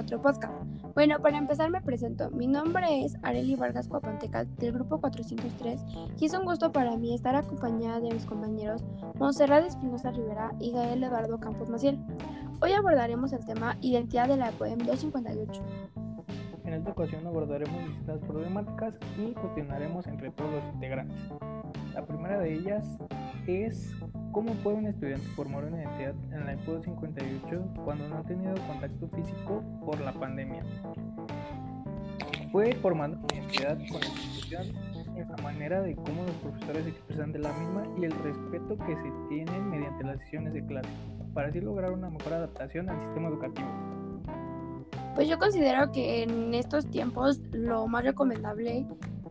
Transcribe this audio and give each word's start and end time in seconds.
otro 0.00 0.20
podcast. 0.20 0.54
Bueno, 0.94 1.20
para 1.20 1.36
empezar 1.36 1.70
me 1.70 1.80
presento. 1.82 2.30
Mi 2.30 2.46
nombre 2.46 3.04
es 3.04 3.16
Areli 3.22 3.54
Vargas 3.54 3.86
Cuapanteca 3.86 4.44
del 4.44 4.72
grupo 4.72 4.98
403 4.98 5.84
y 6.18 6.24
es 6.24 6.32
un 6.32 6.44
gusto 6.44 6.72
para 6.72 6.96
mí 6.96 7.14
estar 7.14 7.36
acompañada 7.36 8.00
de 8.00 8.10
mis 8.10 8.24
compañeros 8.24 8.82
Monserrat 9.18 9.66
Espinosa 9.66 10.10
Rivera 10.10 10.52
y 10.58 10.72
Gael 10.72 11.04
Eduardo 11.04 11.38
Campos 11.38 11.68
Maciel. 11.68 11.98
Hoy 12.62 12.72
abordaremos 12.72 13.32
el 13.34 13.44
tema 13.44 13.76
Identidad 13.82 14.28
de 14.28 14.38
la 14.38 14.50
POEM 14.52 14.78
258. 14.78 15.62
En 16.64 16.74
esta 16.74 16.90
ocasión 16.92 17.26
abordaremos 17.26 17.84
distintas 17.84 18.20
problemáticas 18.20 18.94
y 19.18 19.32
cuestionaremos 19.32 20.06
entre 20.06 20.30
todos 20.30 20.50
los 20.50 20.64
integrantes. 20.74 21.18
La 21.94 22.06
primera 22.06 22.38
de 22.38 22.54
ellas 22.54 22.98
es 23.46 23.92
cómo 24.32 24.52
puede 24.54 24.76
un 24.76 24.86
estudiante 24.86 25.26
formar 25.28 25.64
una 25.64 25.82
identidad 25.82 26.14
en 26.32 26.46
la 26.46 26.52
EPO 26.52 26.82
58 26.82 27.64
cuando 27.84 28.08
no 28.08 28.18
ha 28.18 28.22
tenido 28.22 28.54
contacto 28.66 29.08
físico 29.08 29.62
por 29.84 30.00
la 30.00 30.12
pandemia. 30.12 30.62
Puede 32.52 32.74
formando 32.76 33.18
una 33.18 33.34
identidad 33.34 33.78
con 33.90 34.00
la 34.00 34.06
institución 34.06 34.66
en 35.16 35.28
la 35.28 35.36
manera 35.42 35.82
de 35.82 35.94
cómo 35.94 36.24
los 36.24 36.34
profesores 36.36 36.86
expresan 36.86 37.32
de 37.32 37.40
la 37.40 37.52
misma 37.52 37.84
y 37.98 38.04
el 38.04 38.12
respeto 38.12 38.76
que 38.86 38.96
se 38.96 39.12
tienen 39.28 39.70
mediante 39.70 40.04
las 40.04 40.18
sesiones 40.20 40.54
de 40.54 40.64
clase, 40.64 40.88
para 41.34 41.48
así 41.48 41.60
lograr 41.60 41.92
una 41.92 42.10
mejor 42.10 42.34
adaptación 42.34 42.88
al 42.88 43.00
sistema 43.00 43.28
educativo. 43.28 43.68
Pues 45.14 45.28
yo 45.28 45.38
considero 45.38 45.90
que 45.92 46.22
en 46.22 46.54
estos 46.54 46.88
tiempos 46.88 47.40
lo 47.52 47.86
más 47.88 48.04
recomendable 48.04 48.86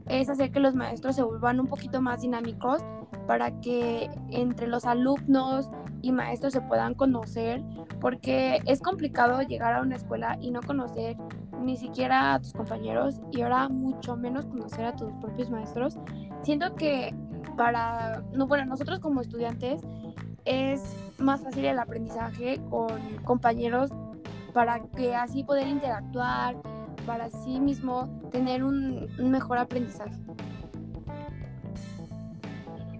es 0.07 0.29
hacer 0.29 0.51
que 0.51 0.59
los 0.59 0.75
maestros 0.75 1.15
se 1.15 1.23
vuelvan 1.23 1.59
un 1.59 1.67
poquito 1.67 2.01
más 2.01 2.21
dinámicos 2.21 2.83
para 3.29 3.51
que 3.61 4.09
entre 4.31 4.65
los 4.65 4.85
alumnos 4.85 5.69
y 6.01 6.11
maestros 6.11 6.51
se 6.51 6.61
puedan 6.61 6.95
conocer, 6.95 7.61
porque 8.01 8.59
es 8.65 8.81
complicado 8.81 9.43
llegar 9.43 9.75
a 9.75 9.83
una 9.83 9.97
escuela 9.97 10.39
y 10.41 10.49
no 10.49 10.61
conocer 10.63 11.15
ni 11.61 11.77
siquiera 11.77 12.33
a 12.33 12.39
tus 12.39 12.53
compañeros 12.53 13.21
y 13.31 13.41
ahora 13.41 13.69
mucho 13.69 14.17
menos 14.17 14.47
conocer 14.47 14.83
a 14.85 14.95
tus 14.95 15.13
propios 15.21 15.51
maestros. 15.51 15.99
Siento 16.41 16.73
que 16.73 17.13
para, 17.55 18.23
no, 18.33 18.47
bueno, 18.47 18.65
nosotros 18.65 18.97
como 18.97 19.21
estudiantes 19.21 19.79
es 20.45 20.81
más 21.19 21.41
fácil 21.41 21.65
el 21.65 21.77
aprendizaje 21.77 22.59
con 22.71 22.99
compañeros 23.25 23.91
para 24.55 24.79
que 24.97 25.15
así 25.15 25.43
poder 25.43 25.67
interactuar, 25.67 26.55
para 27.05 27.29
sí 27.29 27.59
mismo 27.59 28.09
tener 28.31 28.63
un, 28.63 29.07
mejor 29.19 29.59
aprendizaje. 29.59 30.17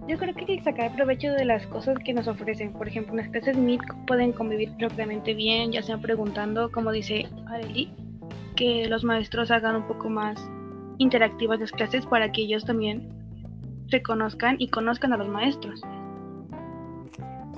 Yo 0.08 0.18
creo 0.18 0.34
que 0.34 0.40
hay 0.40 0.58
que 0.58 0.64
sacar 0.64 0.94
provecho 0.94 1.32
de 1.32 1.44
las 1.44 1.66
cosas 1.66 1.96
que 1.98 2.12
nos 2.12 2.26
ofrecen. 2.26 2.72
Por 2.72 2.88
ejemplo, 2.88 3.14
las 3.14 3.28
clases 3.28 3.56
Meet 3.56 3.82
pueden 4.06 4.32
convivir 4.32 4.70
propiamente 4.76 5.34
bien, 5.34 5.72
ya 5.72 5.82
sea 5.82 5.98
preguntando, 5.98 6.72
como 6.72 6.90
dice 6.90 7.28
Areli, 7.46 7.92
que 8.56 8.88
los 8.88 9.04
maestros 9.04 9.50
hagan 9.50 9.76
un 9.76 9.86
poco 9.86 10.08
más 10.08 10.36
interactivas 10.98 11.60
las 11.60 11.72
clases 11.72 12.04
para 12.06 12.32
que 12.32 12.42
ellos 12.42 12.64
también 12.64 13.08
se 13.88 14.02
conozcan 14.02 14.56
y 14.58 14.68
conozcan 14.68 15.12
a 15.12 15.16
los 15.16 15.28
maestros. 15.28 15.80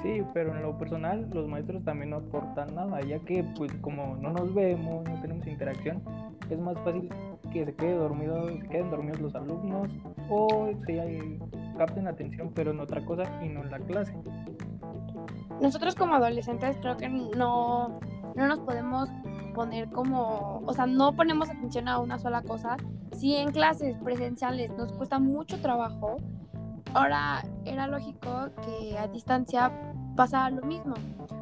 Sí, 0.03 0.21
pero 0.35 0.55
en 0.57 0.63
lo 0.63 0.77
personal 0.79 1.29
los 1.33 1.47
maestros 1.49 1.85
también 1.85 2.11
no 2.11 2.17
aportan 2.17 2.75
nada, 2.75 3.01
ya 3.03 3.21
que 3.21 3.45
pues 3.57 3.73
como 3.81 4.17
no 4.17 4.33
nos 4.33 4.53
vemos, 4.53 5.05
no 5.09 5.21
tenemos 5.21 5.47
interacción, 5.47 6.03
es 6.51 6.59
más 6.59 6.77
fácil 6.81 7.09
que 7.53 7.65
se 7.65 7.75
quede 7.75 7.95
dormido, 7.95 8.49
se 8.49 8.69
queden 8.69 8.91
dormidos 8.91 9.21
los 9.21 9.35
alumnos 9.37 9.89
o 10.29 10.71
se 10.87 11.01
capten 11.87 12.07
atención 12.07 12.53
pero 12.55 12.71
en 12.71 12.79
otra 12.79 13.05
cosa 13.05 13.25
y 13.43 13.49
no 13.49 13.63
en 13.63 13.71
la 13.73 13.81
clase. 13.81 14.15
Nosotros 15.61 15.97
como 15.97 16.15
adolescentes 16.15 16.77
creo 16.81 16.97
que 16.97 17.09
no, 17.09 17.99
no 18.37 18.47
nos 18.47 18.61
podemos 18.61 19.09
poner 19.53 19.91
como, 19.91 20.63
o 20.65 20.73
sea, 20.73 20.87
no 20.87 21.15
ponemos 21.15 21.51
atención 21.51 21.89
a 21.89 21.99
una 21.99 22.19
sola 22.19 22.43
cosa. 22.43 22.77
Si 23.13 23.35
en 23.35 23.51
clases 23.51 23.97
presenciales 23.99 24.71
nos 24.77 24.93
cuesta 24.93 25.19
mucho 25.19 25.61
trabajo, 25.61 26.17
ahora 26.95 27.43
era 27.65 27.87
lógico 27.89 28.49
que 28.65 28.97
a 28.97 29.09
distancia 29.09 29.73
pasaba 30.17 30.51
lo 30.51 30.63
mismo. 30.63 30.95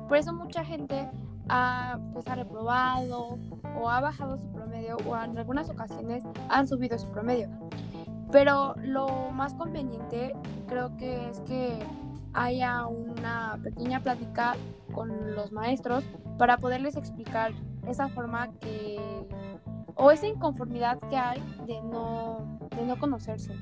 Por 0.09 0.17
eso 0.17 0.33
mucha 0.33 0.65
gente 0.65 1.09
ha, 1.49 1.99
pues, 2.15 2.27
ha 2.29 2.35
reprobado 2.35 3.39
o 3.79 3.89
ha 3.89 4.01
bajado 4.01 4.39
su 4.39 4.51
promedio 4.51 4.97
o 5.07 5.17
en 5.17 5.37
algunas 5.37 5.69
ocasiones 5.69 6.25
han 6.49 6.67
subido 6.67 6.99
su 6.99 7.09
promedio. 7.11 7.49
Pero 8.33 8.75
lo 8.83 9.31
más 9.33 9.55
conveniente 9.55 10.35
creo 10.69 10.97
que 10.97 11.29
es 11.31 11.41
que 11.41 11.79
haya 12.33 12.87
una 12.87 13.59
pequeña 13.63 14.01
plática 14.01 14.55
con 14.93 15.35
los 15.35 15.51
maestros 15.53 16.05
para 16.39 16.59
poderles 16.59 16.97
explicar 16.97 17.53
esa 17.89 18.09
forma 18.09 18.51
que 18.61 18.99
o 19.97 20.11
esa 20.11 20.27
inconformidad 20.27 20.99
que 21.11 21.17
hay 21.17 21.43
de 21.67 21.81
no, 21.83 22.59
de 22.77 22.87
no 22.87 22.99
conocerse. 22.99 23.53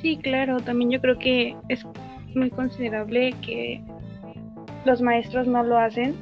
Sí, 0.00 0.16
claro, 0.16 0.60
también 0.60 0.90
yo 0.90 1.00
creo 1.00 1.18
que 1.18 1.56
es 1.68 1.86
muy 2.34 2.50
considerable 2.50 3.32
que 3.42 3.82
los 4.84 5.02
maestros 5.02 5.46
no 5.46 5.62
lo 5.62 5.78
hacen. 5.78 6.14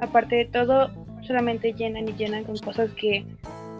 Aparte 0.00 0.36
de 0.36 0.44
todo, 0.46 0.90
solamente 1.22 1.72
llenan 1.72 2.08
y 2.08 2.12
llenan 2.12 2.44
con 2.44 2.56
cosas 2.58 2.90
que 2.92 3.26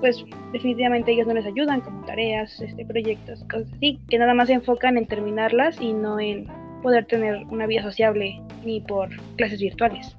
pues 0.00 0.24
definitivamente 0.52 1.12
ellos 1.12 1.26
no 1.26 1.34
les 1.34 1.46
ayudan, 1.46 1.80
como 1.80 2.04
tareas, 2.04 2.60
este, 2.60 2.84
proyectos, 2.84 3.44
cosas 3.44 3.72
así, 3.74 4.00
que 4.08 4.18
nada 4.18 4.34
más 4.34 4.48
se 4.48 4.54
enfocan 4.54 4.96
en 4.96 5.06
terminarlas 5.06 5.80
y 5.80 5.92
no 5.92 6.18
en 6.18 6.46
poder 6.82 7.06
tener 7.06 7.44
una 7.46 7.66
vida 7.66 7.82
sociable 7.82 8.40
ni 8.64 8.80
por 8.80 9.08
clases 9.36 9.60
virtuales. 9.60 10.16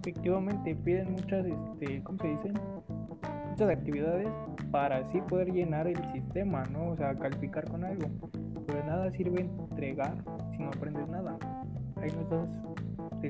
Efectivamente, 0.00 0.74
piden 0.76 1.12
muchas, 1.12 1.44
este, 1.46 2.02
¿cómo 2.02 2.18
se 2.18 2.28
dicen? 2.28 2.54
Muchas 3.50 3.68
actividades 3.68 4.28
para 4.70 4.98
así 4.98 5.20
poder 5.22 5.52
llenar 5.52 5.86
el 5.86 5.98
sistema, 6.12 6.64
¿no? 6.64 6.90
O 6.90 6.96
sea, 6.96 7.14
calificar 7.14 7.68
con 7.68 7.84
algo. 7.84 8.08
Pero 8.66 8.84
nada 8.84 9.10
sirve 9.10 9.42
entregar 9.42 10.14
si 10.52 10.62
no 10.62 10.68
aprendes 10.68 11.06
nada. 11.08 11.36
Ahí 11.96 12.10
no 12.14 12.22
estás 12.22 12.48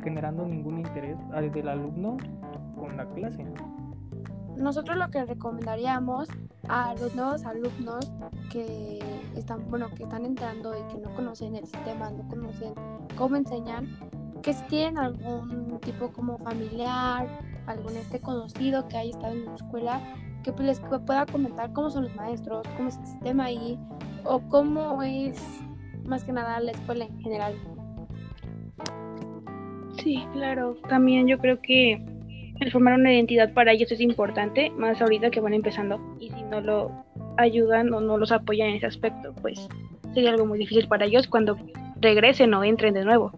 generando 0.05 0.47
ningún 0.47 0.79
interés 0.79 1.17
del 1.53 1.69
alumno 1.69 2.17
con 2.79 2.97
la 2.97 3.07
clase. 3.07 3.45
Nosotros 4.61 4.99
lo 4.99 5.11
que 5.11 5.25
recomendaríamos 5.25 6.29
a 6.69 6.95
los 6.95 7.15
nuevos 7.15 7.45
alumnos 7.47 8.13
que 8.53 8.99
están, 9.35 9.69
bueno, 9.71 9.89
que 9.97 10.03
están 10.03 10.27
entrando 10.27 10.75
y 10.77 10.93
que 10.93 11.01
no 11.01 11.15
conocen 11.15 11.57
el 11.57 11.65
sistema, 11.65 12.11
no 12.11 12.29
conocen 12.29 12.75
cómo 13.17 13.37
enseñan, 13.37 13.89
que 14.43 14.53
si 14.53 14.63
tienen 14.65 14.99
algún 14.99 15.81
tipo 15.81 16.13
como 16.13 16.37
familiar, 16.39 17.27
algún 17.67 17.97
este 17.97 18.21
conocido 18.21 18.87
que 18.89 18.99
haya 18.99 19.11
estado 19.11 19.33
en 19.33 19.47
la 19.47 19.55
escuela, 19.55 20.01
que 20.43 20.53
pues, 20.53 20.67
les 20.67 20.81
pueda 20.81 21.25
comentar 21.25 21.73
cómo 21.73 21.89
son 21.89 22.05
los 22.05 22.15
maestros, 22.17 22.67
cómo 22.77 22.91
es 22.91 22.99
el 22.99 23.07
sistema 23.07 23.45
ahí 23.45 23.79
o 24.25 24.41
cómo 24.41 25.03
es 25.03 25.43
más 26.05 26.23
que 26.25 26.33
nada 26.33 26.61
la 26.61 26.73
escuela 26.73 27.07
en 27.07 27.19
general. 27.21 27.55
Sí, 29.97 30.23
claro. 30.33 30.77
También 30.89 31.27
yo 31.27 31.39
creo 31.39 31.61
que 31.63 32.10
el 32.61 32.71
formar 32.71 32.95
una 32.95 33.13
identidad 33.13 33.53
para 33.53 33.73
ellos 33.73 33.91
es 33.91 34.01
importante, 34.01 34.71
más 34.71 35.01
ahorita 35.01 35.31
que 35.31 35.41
van 35.41 35.55
empezando. 35.55 36.01
Y 36.21 36.31
si 36.31 36.43
no 36.45 36.61
lo 36.61 37.05
ayudan 37.37 37.93
o 37.93 38.01
no 38.01 38.19
los 38.19 38.33
apoyan 38.33 38.69
en 38.69 38.77
ese 38.77 38.87
aspecto, 38.87 39.35
pues 39.41 39.69
sería 40.15 40.31
algo 40.31 40.47
muy 40.47 40.59
difícil 40.59 40.87
para 40.89 41.07
ellos 41.07 41.27
cuando 41.27 41.59
regresen 42.01 42.53
o 42.55 42.65
entren 42.65 42.95
de 42.95 43.05
nuevo 43.05 43.33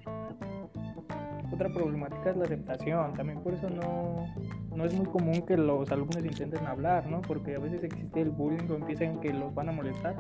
otra 1.63 1.73
problemática 1.73 2.31
es 2.31 2.37
la 2.37 2.45
aceptación. 2.45 3.15
También 3.15 3.41
por 3.41 3.55
eso 3.55 3.69
no, 3.71 4.27
no 4.75 4.85
es 4.85 4.95
muy 4.95 5.07
común 5.07 5.43
que 5.43 5.57
los 5.57 5.91
alumnos 5.93 6.25
intenten 6.25 6.67
hablar, 6.67 7.09
¿no? 7.09 7.23
Porque 7.23 7.55
a 7.55 7.59
veces 7.59 7.85
existe 7.85 8.21
el 8.21 8.31
bullying 8.31 8.69
o 8.71 8.75
empiezan 8.75 9.21
que 9.21 9.33
los 9.33 9.55
van 9.55 9.69
a 9.69 9.73
molestar 9.73 10.17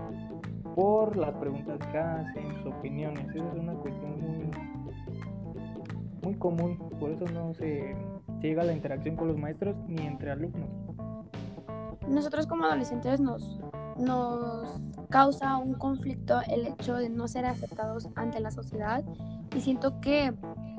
por 0.74 1.16
las 1.16 1.34
preguntas 1.36 1.78
que 1.90 1.98
hacen, 1.98 2.62
sus 2.62 2.72
opiniones. 2.72 3.26
Esa 3.34 3.48
es 3.52 3.58
una 3.58 3.74
cuestión 3.74 4.20
muy, 4.20 4.50
muy 6.22 6.34
común. 6.36 6.78
Por 7.00 7.10
eso 7.10 7.24
no 7.26 7.54
se, 7.54 7.94
llega 8.48 8.62
a 8.62 8.64
la 8.64 8.72
interacción 8.72 9.16
con 9.16 9.28
los 9.28 9.36
maestros 9.38 9.76
ni 9.86 10.06
entre 10.06 10.30
alumnos. 10.30 10.68
Nosotros 12.08 12.46
como 12.46 12.64
adolescentes 12.64 13.20
nos, 13.20 13.60
nos 13.98 14.80
causa 15.08 15.56
un 15.56 15.74
conflicto 15.74 16.40
el 16.48 16.66
hecho 16.66 16.96
de 16.96 17.08
no 17.08 17.28
ser 17.28 17.46
aceptados 17.46 18.08
ante 18.16 18.40
la 18.40 18.50
sociedad 18.50 19.04
y 19.54 19.60
siento 19.60 20.00
que 20.00 20.34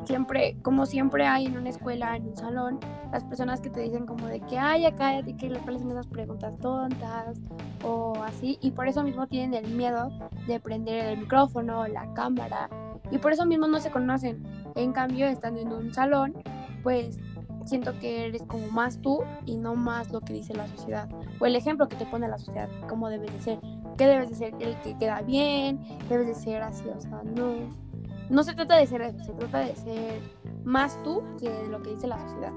siempre, 0.05 0.57
como 0.61 0.85
siempre 0.85 1.25
hay 1.25 1.45
en 1.45 1.57
una 1.57 1.69
escuela, 1.69 2.15
en 2.15 2.27
un 2.27 2.35
salón, 2.35 2.79
las 3.11 3.23
personas 3.23 3.61
que 3.61 3.69
te 3.69 3.81
dicen 3.81 4.05
como 4.05 4.27
de 4.27 4.41
que, 4.41 4.57
ay, 4.57 4.81
ya 4.81 4.95
cállate, 4.95 5.35
que 5.35 5.49
le 5.49 5.59
hacen 5.59 5.91
esas 5.91 6.07
preguntas 6.07 6.57
tontas 6.57 7.39
o 7.83 8.13
así, 8.23 8.57
y 8.61 8.71
por 8.71 8.87
eso 8.87 9.03
mismo 9.03 9.27
tienen 9.27 9.65
el 9.65 9.71
miedo 9.73 10.09
de 10.47 10.59
prender 10.59 11.05
el 11.05 11.19
micrófono, 11.19 11.87
la 11.87 12.11
cámara, 12.13 12.69
y 13.11 13.17
por 13.17 13.33
eso 13.33 13.45
mismo 13.45 13.67
no 13.67 13.79
se 13.79 13.91
conocen. 13.91 14.43
En 14.75 14.93
cambio, 14.93 15.27
estando 15.27 15.59
en 15.59 15.71
un 15.71 15.93
salón, 15.93 16.33
pues 16.81 17.19
siento 17.65 17.97
que 17.99 18.27
eres 18.27 18.43
como 18.43 18.67
más 18.67 18.99
tú 19.01 19.23
y 19.45 19.57
no 19.57 19.75
más 19.75 20.11
lo 20.11 20.21
que 20.21 20.33
dice 20.33 20.53
la 20.53 20.67
sociedad 20.67 21.09
o 21.39 21.45
el 21.45 21.55
ejemplo 21.55 21.87
que 21.87 21.95
te 21.95 22.05
pone 22.05 22.27
la 22.27 22.37
sociedad, 22.37 22.69
cómo 22.87 23.09
debes 23.09 23.33
de 23.33 23.39
ser, 23.41 23.59
qué 23.97 24.07
debes 24.07 24.29
de 24.29 24.35
ser 24.35 24.53
el 24.59 24.75
que 24.81 24.97
queda 24.97 25.21
bien, 25.21 25.79
debes 26.09 26.27
de 26.27 26.35
ser 26.35 26.61
así, 26.61 26.83
o 26.87 26.99
sea, 26.99 27.21
no 27.23 27.83
no 28.29 28.43
se 28.43 28.53
trata 28.53 28.77
de 28.77 28.87
ser 28.87 29.01
eso, 29.01 29.23
se 29.23 29.33
trata 29.33 29.59
de 29.59 29.75
ser 29.75 30.19
más 30.63 31.01
tú 31.03 31.23
que 31.39 31.49
lo 31.69 31.81
que 31.81 31.91
dice 31.91 32.07
la 32.07 32.17
sociedad. 32.19 32.51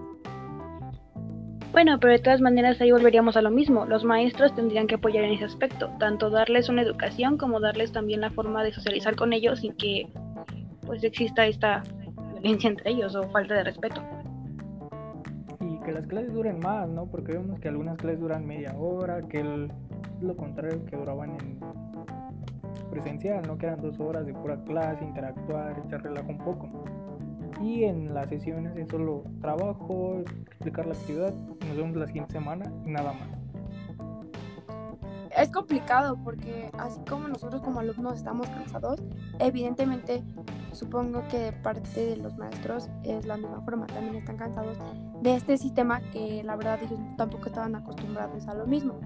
Bueno, 1.73 2.00
pero 2.00 2.14
de 2.14 2.19
todas 2.19 2.41
maneras 2.41 2.81
ahí 2.81 2.91
volveríamos 2.91 3.37
a 3.37 3.43
lo 3.43 3.50
mismo. 3.50 3.85
Los 3.85 4.02
maestros 4.02 4.55
tendrían 4.55 4.87
que 4.87 4.94
apoyar 4.94 5.25
en 5.25 5.35
ese 5.35 5.44
aspecto, 5.44 5.91
tanto 5.99 6.31
darles 6.31 6.70
una 6.70 6.81
educación 6.81 7.37
como 7.37 7.61
darles 7.61 7.93
también 7.93 8.23
la 8.23 8.31
forma 8.31 8.64
de 8.64 8.73
socializar 8.73 9.17
con 9.17 9.35
ellos 9.35 9.61
sin 9.61 9.75
que 9.76 10.09
pues 10.87 11.05
exista 11.05 11.47
esta 11.47 11.82
violencia 12.32 12.70
entre 12.70 12.93
ellos 12.93 13.14
o 13.14 13.25
falta 13.25 13.55
de 13.55 13.64
respeto. 13.64 14.02
Que 15.87 15.93
las 15.93 16.06
clases 16.09 16.33
duren 16.33 16.59
más, 16.59 16.88
¿no? 16.88 17.06
Porque 17.06 17.31
vemos 17.31 17.61
que 17.61 17.69
algunas 17.69 17.97
clases 17.97 18.19
duran 18.19 18.44
media 18.44 18.75
hora, 18.77 19.23
que 19.29 19.38
el, 19.38 19.71
lo 20.21 20.37
contrario 20.37 20.85
que 20.85 20.97
duraban 20.97 21.31
en 21.31 21.61
presencial, 22.91 23.47
¿no? 23.47 23.56
Que 23.56 23.67
eran 23.67 23.81
dos 23.81 24.00
horas 24.00 24.27
de 24.27 24.35
pura 24.35 24.61
clase, 24.65 25.05
interactuar, 25.05 25.81
echar 25.87 26.03
relajo 26.03 26.29
un 26.29 26.38
poco. 26.38 26.69
Y 27.62 27.85
en 27.85 28.12
las 28.12 28.29
sesiones 28.29 28.77
es 28.77 28.88
solo 28.88 29.23
trabajo, 29.41 30.25
explicar 30.47 30.87
la 30.87 30.94
actividad, 30.94 31.33
nos 31.69 31.77
vemos 31.77 31.97
la 31.97 32.06
siguiente 32.09 32.33
semana 32.33 32.65
y 32.85 32.91
nada 32.91 33.12
más. 33.12 33.36
Es 35.37 35.50
complicado 35.50 36.17
porque 36.25 36.71
así 36.79 36.99
como 37.09 37.29
nosotros 37.29 37.61
como 37.61 37.81
alumnos 37.81 38.17
estamos 38.17 38.49
cansados, 38.49 39.03
evidentemente 39.38 40.25
supongo 40.73 41.23
que 41.29 41.53
parte 41.53 42.06
de 42.06 42.17
los 42.17 42.37
maestros 42.38 42.88
es 43.03 43.27
la 43.27 43.37
misma 43.37 43.61
forma, 43.61 43.87
también 43.87 44.17
están 44.17 44.38
cansados 44.38 44.79
de 45.21 45.35
este 45.35 45.59
sistema 45.59 46.00
que 46.11 46.43
la 46.43 46.56
verdad 46.56 46.83
ellos 46.83 46.99
tampoco 47.19 47.47
estaban 47.49 47.75
acostumbrados 47.77 48.49
a 48.49 48.55
lo 48.55 48.67
mismo. 48.67 48.99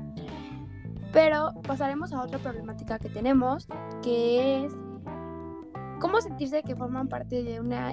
Pero 1.12 1.50
pasaremos 1.67 2.12
a 2.12 2.23
otra 2.23 2.38
problemática 2.38 3.00
que 3.00 3.09
tenemos, 3.09 3.67
que 4.00 4.65
es 4.65 4.73
cómo 6.00 6.21
sentirse 6.21 6.62
que 6.62 6.77
forman 6.77 7.09
parte 7.09 7.43
de 7.43 7.61
una 7.61 7.93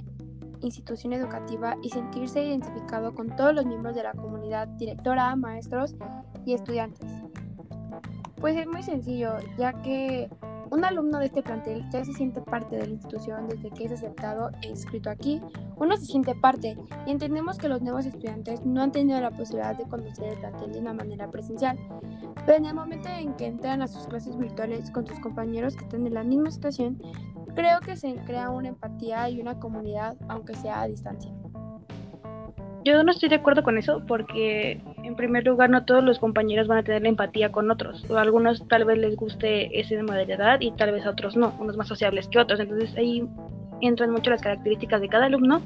institución 0.61 1.13
educativa 1.13 1.75
y 1.81 1.89
sentirse 1.89 2.43
identificado 2.43 3.15
con 3.15 3.35
todos 3.35 3.53
los 3.53 3.65
miembros 3.65 3.95
de 3.95 4.03
la 4.03 4.13
comunidad, 4.13 4.67
directora, 4.67 5.35
maestros 5.35 5.95
y 6.45 6.53
estudiantes. 6.53 7.05
Pues 8.39 8.55
es 8.55 8.67
muy 8.67 8.83
sencillo, 8.83 9.33
ya 9.57 9.73
que 9.81 10.29
un 10.69 10.83
alumno 10.83 11.19
de 11.19 11.25
este 11.25 11.41
plantel 11.41 11.83
ya 11.91 12.03
se 12.03 12.13
siente 12.13 12.41
parte 12.41 12.75
de 12.75 12.87
la 12.87 12.93
institución 12.93 13.47
desde 13.47 13.71
que 13.71 13.85
es 13.85 13.91
aceptado 13.91 14.51
e 14.61 14.67
inscrito 14.67 15.09
aquí. 15.09 15.41
Uno 15.75 15.95
se 15.97 16.05
siente 16.05 16.35
parte 16.35 16.77
y 17.05 17.11
entendemos 17.11 17.57
que 17.57 17.69
los 17.69 17.81
nuevos 17.81 18.05
estudiantes 18.05 18.65
no 18.65 18.81
han 18.81 18.91
tenido 18.91 19.19
la 19.21 19.31
posibilidad 19.31 19.75
de 19.75 19.85
conocer 19.85 20.33
el 20.33 20.39
plantel 20.39 20.73
de 20.73 20.79
una 20.79 20.93
manera 20.93 21.31
presencial, 21.31 21.77
pero 22.45 22.57
en 22.57 22.65
el 22.65 22.73
momento 22.73 23.09
en 23.09 23.33
que 23.35 23.47
entran 23.47 23.81
a 23.81 23.87
sus 23.87 24.07
clases 24.07 24.37
virtuales 24.37 24.91
con 24.91 25.07
sus 25.07 25.19
compañeros 25.19 25.75
que 25.75 25.85
están 25.85 26.05
en 26.05 26.13
la 26.13 26.23
misma 26.23 26.51
situación, 26.51 26.99
Creo 27.57 27.79
que 27.79 27.95
se 27.95 28.13
crea 28.17 28.51
una 28.51 28.67
empatía 28.67 29.27
y 29.31 29.41
una 29.41 29.59
comunidad, 29.59 30.15
aunque 30.29 30.53
sea 30.53 30.83
a 30.83 30.87
distancia. 30.87 31.31
Yo 32.85 33.03
no 33.03 33.11
estoy 33.11 33.29
de 33.29 33.35
acuerdo 33.37 33.63
con 33.63 33.79
eso 33.79 34.03
porque, 34.07 34.79
en 35.07 35.15
primer 35.15 35.45
lugar, 35.45 35.69
no 35.69 35.85
todos 35.85 36.03
los 36.03 36.19
compañeros 36.19 36.67
van 36.67 36.79
a 36.79 36.83
tener 36.83 37.05
empatía 37.05 37.51
con 37.51 37.71
otros. 37.71 38.05
A 38.11 38.21
algunos 38.21 38.67
tal 38.67 38.83
vez 38.83 38.97
les 38.97 39.15
guste 39.15 39.79
ese 39.79 39.95
de 39.95 40.33
edad 40.33 40.59
y 40.59 40.71
tal 40.71 40.91
vez 40.91 41.05
a 41.05 41.11
otros 41.11 41.37
no, 41.37 41.55
unos 41.59 41.77
más 41.77 41.87
sociables 41.87 42.27
que 42.27 42.39
otros. 42.39 42.59
Entonces 42.59 42.93
ahí 42.97 43.27
entran 43.81 44.11
mucho 44.11 44.29
las 44.29 44.41
características 44.41 44.99
de 44.99 45.07
cada 45.07 45.25
alumno, 45.25 45.61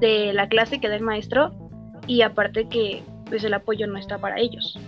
de 0.00 0.32
la 0.34 0.48
clase 0.48 0.80
que 0.80 0.88
da 0.88 0.96
el 0.96 1.02
maestro 1.02 1.52
y 2.06 2.20
aparte 2.20 2.68
que 2.68 3.02
pues 3.30 3.42
el 3.44 3.54
apoyo 3.54 3.86
no 3.86 3.98
está 3.98 4.18
para 4.18 4.38
ellos. 4.38 4.78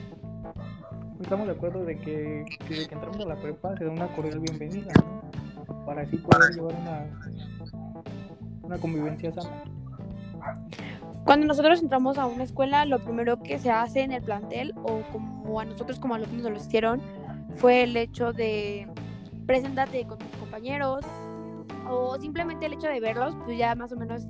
Estamos 1.22 1.46
de 1.46 1.54
acuerdo 1.54 1.82
de 1.84 1.98
que 1.98 2.44
desde 2.68 2.88
que 2.88 2.94
entramos 2.94 3.18
a 3.20 3.28
la 3.28 3.36
prepa 3.36 3.74
se 3.78 3.84
da 3.84 3.90
una 3.90 4.08
cordial 4.08 4.40
bienvenida, 4.40 4.92
para 5.86 6.02
así 6.02 6.18
poder 6.18 6.54
llevar 6.54 6.74
una, 6.74 7.06
una 8.62 8.76
convivencia 8.76 9.32
sana. 9.32 9.64
Cuando 11.26 11.44
nosotros 11.44 11.82
entramos 11.82 12.18
a 12.18 12.26
una 12.26 12.44
escuela, 12.44 12.84
lo 12.84 13.00
primero 13.00 13.42
que 13.42 13.58
se 13.58 13.68
hace 13.68 14.02
en 14.02 14.12
el 14.12 14.22
plantel, 14.22 14.72
o 14.84 15.02
como 15.10 15.58
a 15.58 15.64
nosotros 15.64 15.98
como 15.98 16.14
alumnos 16.14 16.44
nos 16.44 16.52
lo 16.52 16.56
hicieron, 16.56 17.02
fue 17.56 17.82
el 17.82 17.96
hecho 17.96 18.32
de 18.32 18.86
presentarte 19.44 20.06
con 20.06 20.18
tus 20.18 20.30
compañeros, 20.38 21.04
o 21.90 22.16
simplemente 22.20 22.66
el 22.66 22.74
hecho 22.74 22.86
de 22.86 23.00
verlos, 23.00 23.36
pues 23.44 23.58
ya 23.58 23.74
más 23.74 23.90
o 23.90 23.96
menos 23.96 24.22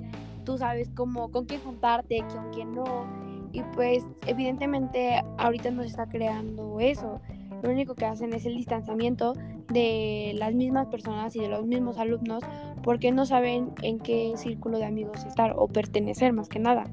tú 0.43 0.57
sabes 0.57 0.89
cómo, 0.95 1.29
con 1.29 1.45
quién 1.45 1.61
juntarte, 1.61 2.25
con 2.33 2.51
quién 2.51 2.73
no. 2.73 3.05
Y 3.51 3.61
pues 3.75 4.03
evidentemente 4.25 5.23
ahorita 5.37 5.69
nos 5.69 5.85
está 5.85 6.07
creando 6.07 6.79
eso. 6.79 7.21
Lo 7.61 7.69
único 7.69 7.93
que 7.93 8.05
hacen 8.05 8.33
es 8.33 8.47
el 8.47 8.55
distanciamiento 8.55 9.33
de 9.69 10.33
las 10.35 10.55
mismas 10.55 10.87
personas 10.87 11.35
y 11.35 11.41
de 11.41 11.47
los 11.47 11.67
mismos 11.67 11.99
alumnos 11.99 12.43
porque 12.83 13.11
no 13.11 13.25
saben 13.25 13.71
en 13.81 13.99
qué 13.99 14.33
círculo 14.35 14.77
de 14.77 14.85
amigos 14.85 15.25
estar 15.25 15.53
o 15.55 15.67
pertenecer 15.67 16.33
más 16.33 16.49
que 16.49 16.59
nada. 16.59 16.85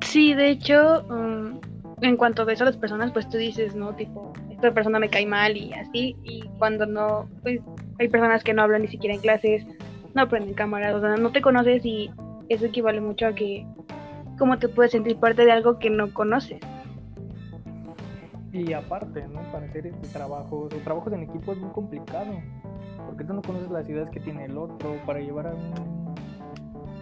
Sí, 0.00 0.34
de 0.34 0.50
hecho, 0.50 1.04
um, 1.08 1.58
en 2.00 2.16
cuanto 2.16 2.44
ves 2.44 2.60
a 2.60 2.64
las 2.64 2.76
personas, 2.76 3.10
pues 3.12 3.28
tú 3.28 3.36
dices, 3.36 3.74
¿no? 3.74 3.94
Tipo, 3.94 4.32
esta 4.50 4.72
persona 4.72 4.98
me 4.98 5.08
cae 5.08 5.26
mal 5.26 5.56
y 5.56 5.72
así, 5.72 6.16
y 6.22 6.42
cuando 6.58 6.86
no, 6.86 7.28
pues 7.42 7.60
hay 7.98 8.08
personas 8.08 8.44
que 8.44 8.54
no 8.54 8.62
hablan 8.62 8.82
ni 8.82 8.88
siquiera 8.88 9.14
en 9.14 9.20
clases, 9.20 9.66
no 10.14 10.22
aprenden 10.22 10.54
cámaras, 10.54 10.94
o 10.94 11.00
sea, 11.00 11.16
no 11.16 11.32
te 11.32 11.42
conoces 11.42 11.84
y 11.84 12.10
eso 12.48 12.66
equivale 12.66 13.00
mucho 13.00 13.26
a 13.26 13.34
que, 13.34 13.66
¿cómo 14.38 14.58
te 14.58 14.68
puedes 14.68 14.92
sentir 14.92 15.16
parte 15.16 15.44
de 15.44 15.52
algo 15.52 15.78
que 15.78 15.90
no 15.90 16.12
conoces? 16.12 16.60
Y 18.54 18.72
aparte, 18.72 19.26
¿no? 19.26 19.40
Para 19.50 19.66
hacer 19.66 19.88
este 19.88 20.06
trabajo, 20.06 20.68
los 20.70 20.80
trabajos 20.84 21.12
en 21.12 21.24
equipo 21.24 21.50
es 21.50 21.58
muy 21.58 21.70
complicado, 21.70 22.34
porque 23.04 23.24
tú 23.24 23.34
no 23.34 23.42
conoces 23.42 23.68
las 23.68 23.88
ideas 23.88 24.08
que 24.10 24.20
tiene 24.20 24.44
el 24.44 24.56
otro, 24.56 24.94
para 25.04 25.18
llevar 25.18 25.48
a 25.48 25.54
un, 25.54 26.14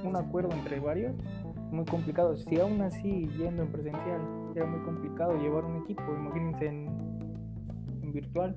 un 0.03 0.17
acuerdo 0.17 0.51
entre 0.53 0.81
varios, 0.81 1.15
muy 1.71 1.85
complicado. 1.85 2.39
Si 2.39 2.59
aún 2.59 2.81
así, 2.81 3.29
yendo 3.37 3.65
en 3.65 3.69
presencial, 3.71 4.23
era 4.57 4.65
muy 4.65 4.81
complicado 4.81 5.37
llevar 5.37 5.67
un 5.67 5.83
equipo, 5.83 6.03
imagínense 6.17 6.69
en, 6.69 6.87
en 8.03 8.13
virtual, 8.15 8.57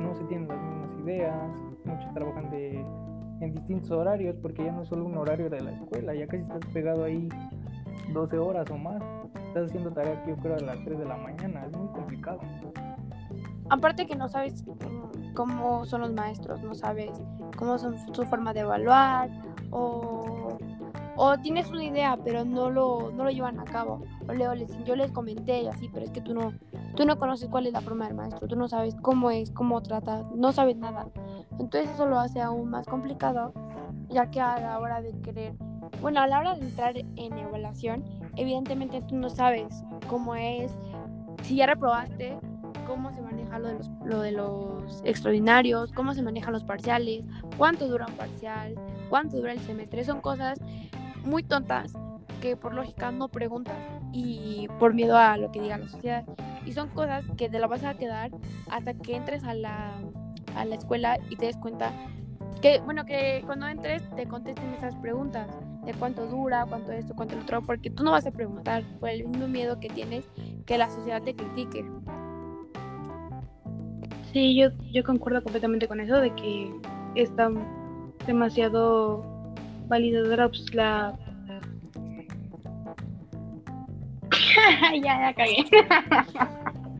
no 0.00 0.16
se 0.16 0.24
tienen 0.24 0.48
las 0.48 0.60
mismas 0.60 0.98
ideas, 1.04 1.50
muchos 1.84 2.12
trabajan 2.12 2.50
de, 2.50 2.84
en 3.40 3.54
distintos 3.54 3.92
horarios, 3.92 4.34
porque 4.42 4.64
ya 4.64 4.72
no 4.72 4.82
es 4.82 4.88
solo 4.88 5.04
un 5.04 5.16
horario 5.16 5.48
de 5.48 5.60
la 5.60 5.70
escuela, 5.70 6.12
ya 6.12 6.26
casi 6.26 6.42
estás 6.42 6.66
pegado 6.72 7.04
ahí 7.04 7.28
12 8.12 8.38
horas 8.38 8.70
o 8.70 8.78
más 8.78 9.02
estás 9.48 9.68
haciendo 9.68 9.90
tarea 9.92 10.22
que 10.24 10.30
yo 10.30 10.36
creo 10.38 10.56
a 10.56 10.60
las 10.60 10.84
3 10.84 10.98
de 10.98 11.04
la 11.04 11.16
mañana, 11.16 11.64
es 11.66 11.76
muy 11.76 11.88
complicado. 11.88 12.40
Aparte 13.70 14.06
que 14.06 14.16
no 14.16 14.28
sabes 14.28 14.64
cómo 15.34 15.86
son 15.86 16.02
los 16.02 16.12
maestros, 16.12 16.62
no 16.62 16.74
sabes 16.74 17.10
cómo 17.56 17.78
son 17.78 17.96
su 18.14 18.24
forma 18.24 18.52
de 18.52 18.60
evaluar 18.60 19.30
o, 19.70 20.58
o 21.16 21.38
tienes 21.38 21.70
una 21.70 21.84
idea 21.84 22.18
pero 22.22 22.44
no 22.44 22.70
lo, 22.70 23.10
no 23.12 23.24
lo 23.24 23.30
llevan 23.30 23.58
a 23.60 23.64
cabo. 23.64 24.02
O 24.28 24.32
luego 24.32 24.54
les, 24.54 24.76
yo 24.84 24.96
les 24.96 25.10
comenté 25.12 25.68
así, 25.68 25.88
pero 25.92 26.04
es 26.04 26.10
que 26.10 26.20
tú 26.20 26.34
no, 26.34 26.52
tú 26.94 27.04
no 27.04 27.18
conoces 27.18 27.48
cuál 27.48 27.66
es 27.66 27.72
la 27.72 27.80
forma 27.80 28.06
del 28.06 28.14
maestro, 28.14 28.48
tú 28.48 28.56
no 28.56 28.68
sabes 28.68 28.94
cómo 28.96 29.30
es, 29.30 29.50
cómo 29.50 29.82
trata, 29.82 30.24
no 30.34 30.52
sabes 30.52 30.76
nada. 30.76 31.06
Entonces 31.58 31.90
eso 31.90 32.06
lo 32.06 32.18
hace 32.18 32.40
aún 32.40 32.70
más 32.70 32.86
complicado, 32.86 33.52
ya 34.08 34.30
que 34.30 34.40
a 34.40 34.58
la 34.60 34.78
hora 34.78 35.00
de 35.00 35.12
querer, 35.20 35.54
bueno, 36.00 36.20
a 36.20 36.26
la 36.26 36.38
hora 36.40 36.54
de 36.54 36.64
entrar 36.64 36.96
en 36.96 37.38
evaluación, 37.38 38.04
evidentemente 38.36 39.02
tú 39.02 39.16
no 39.16 39.30
sabes 39.30 39.84
cómo 40.08 40.34
es, 40.34 40.72
si 41.42 41.56
ya 41.56 41.66
reprobaste, 41.66 42.38
cómo 42.86 43.12
se 43.12 43.22
maneja 43.22 43.58
lo 43.58 43.68
de 43.68 43.74
los, 43.74 43.90
lo 44.04 44.20
de 44.20 44.32
los 44.32 45.02
extraordinarios, 45.04 45.92
cómo 45.92 46.14
se 46.14 46.22
manejan 46.22 46.52
los 46.52 46.64
parciales, 46.64 47.24
cuánto 47.56 47.88
dura 47.88 48.06
un 48.06 48.14
parcial, 48.14 48.74
cuánto 49.08 49.38
dura 49.38 49.52
el 49.52 49.60
semestre. 49.60 50.04
Son 50.04 50.20
cosas 50.20 50.60
muy 51.24 51.42
tontas 51.42 51.92
que 52.40 52.56
por 52.56 52.74
lógica 52.74 53.10
no 53.10 53.28
preguntas 53.28 53.76
y 54.12 54.68
por 54.78 54.94
miedo 54.94 55.16
a 55.16 55.36
lo 55.36 55.50
que 55.50 55.60
diga 55.60 55.78
la 55.78 55.88
sociedad. 55.88 56.24
Y 56.66 56.72
son 56.72 56.88
cosas 56.90 57.24
que 57.36 57.48
te 57.48 57.58
la 57.58 57.66
vas 57.66 57.84
a 57.84 57.94
quedar 57.94 58.30
hasta 58.70 58.94
que 58.94 59.16
entres 59.16 59.44
a 59.44 59.54
la, 59.54 59.92
a 60.56 60.64
la 60.64 60.74
escuela 60.74 61.18
y 61.30 61.36
te 61.36 61.46
des 61.46 61.56
cuenta 61.56 61.90
que, 62.60 62.80
bueno, 62.80 63.04
que 63.04 63.42
cuando 63.46 63.66
entres 63.66 64.02
te 64.14 64.26
contesten 64.26 64.72
esas 64.74 64.94
preguntas 64.96 65.48
de 65.84 65.94
cuánto 65.94 66.26
dura, 66.26 66.66
cuánto 66.68 66.92
esto, 66.92 67.14
cuánto 67.14 67.34
el 67.34 67.42
otro, 67.42 67.62
porque 67.62 67.90
tú 67.90 68.04
no 68.04 68.12
vas 68.12 68.26
a 68.26 68.30
preguntar 68.30 68.82
por 69.00 69.08
el 69.08 69.26
mismo 69.26 69.48
miedo 69.48 69.78
que 69.80 69.88
tienes 69.88 70.24
que 70.66 70.78
la 70.78 70.88
sociedad 70.90 71.22
te 71.22 71.34
critique. 71.34 71.84
Sí, 74.32 74.56
yo, 74.56 74.70
yo 74.92 75.04
concuerdo 75.04 75.42
completamente 75.42 75.86
con 75.86 76.00
eso, 76.00 76.16
de 76.16 76.34
que 76.34 76.74
está 77.14 77.50
demasiado 78.26 79.22
validadora 79.86 80.48
pues, 80.48 80.74
la... 80.74 81.18
ya, 84.92 85.00
ya 85.00 85.34
cagué. 85.34 85.64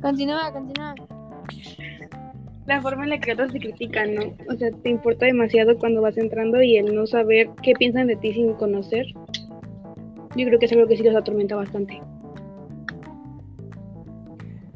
continúa, 0.01 0.53
continúa 0.53 0.95
la 2.67 2.81
forma 2.81 3.05
en 3.05 3.11
la 3.11 3.21
que 3.21 3.33
otros 3.33 3.53
te 3.53 3.59
critican, 3.59 4.15
¿no? 4.15 4.23
O 4.49 4.57
sea, 4.57 4.71
te 4.71 4.89
importa 4.89 5.27
demasiado 5.27 5.77
cuando 5.79 6.01
vas 6.01 6.17
entrando 6.17 6.63
y 6.63 6.77
el 6.77 6.95
no 6.95 7.07
saber 7.07 7.51
qué 7.63 7.75
piensan 7.75 8.07
de 8.07 8.17
ti 8.17 8.33
sin 8.33 8.55
conocer. 8.55 9.07
Yo 10.37 10.47
creo 10.47 10.59
que 10.59 10.67
es 10.67 10.73
algo 10.73 10.87
que 10.87 10.97
sí 10.97 11.03
los 11.03 11.15
atormenta 11.15 11.57
bastante. 11.57 12.01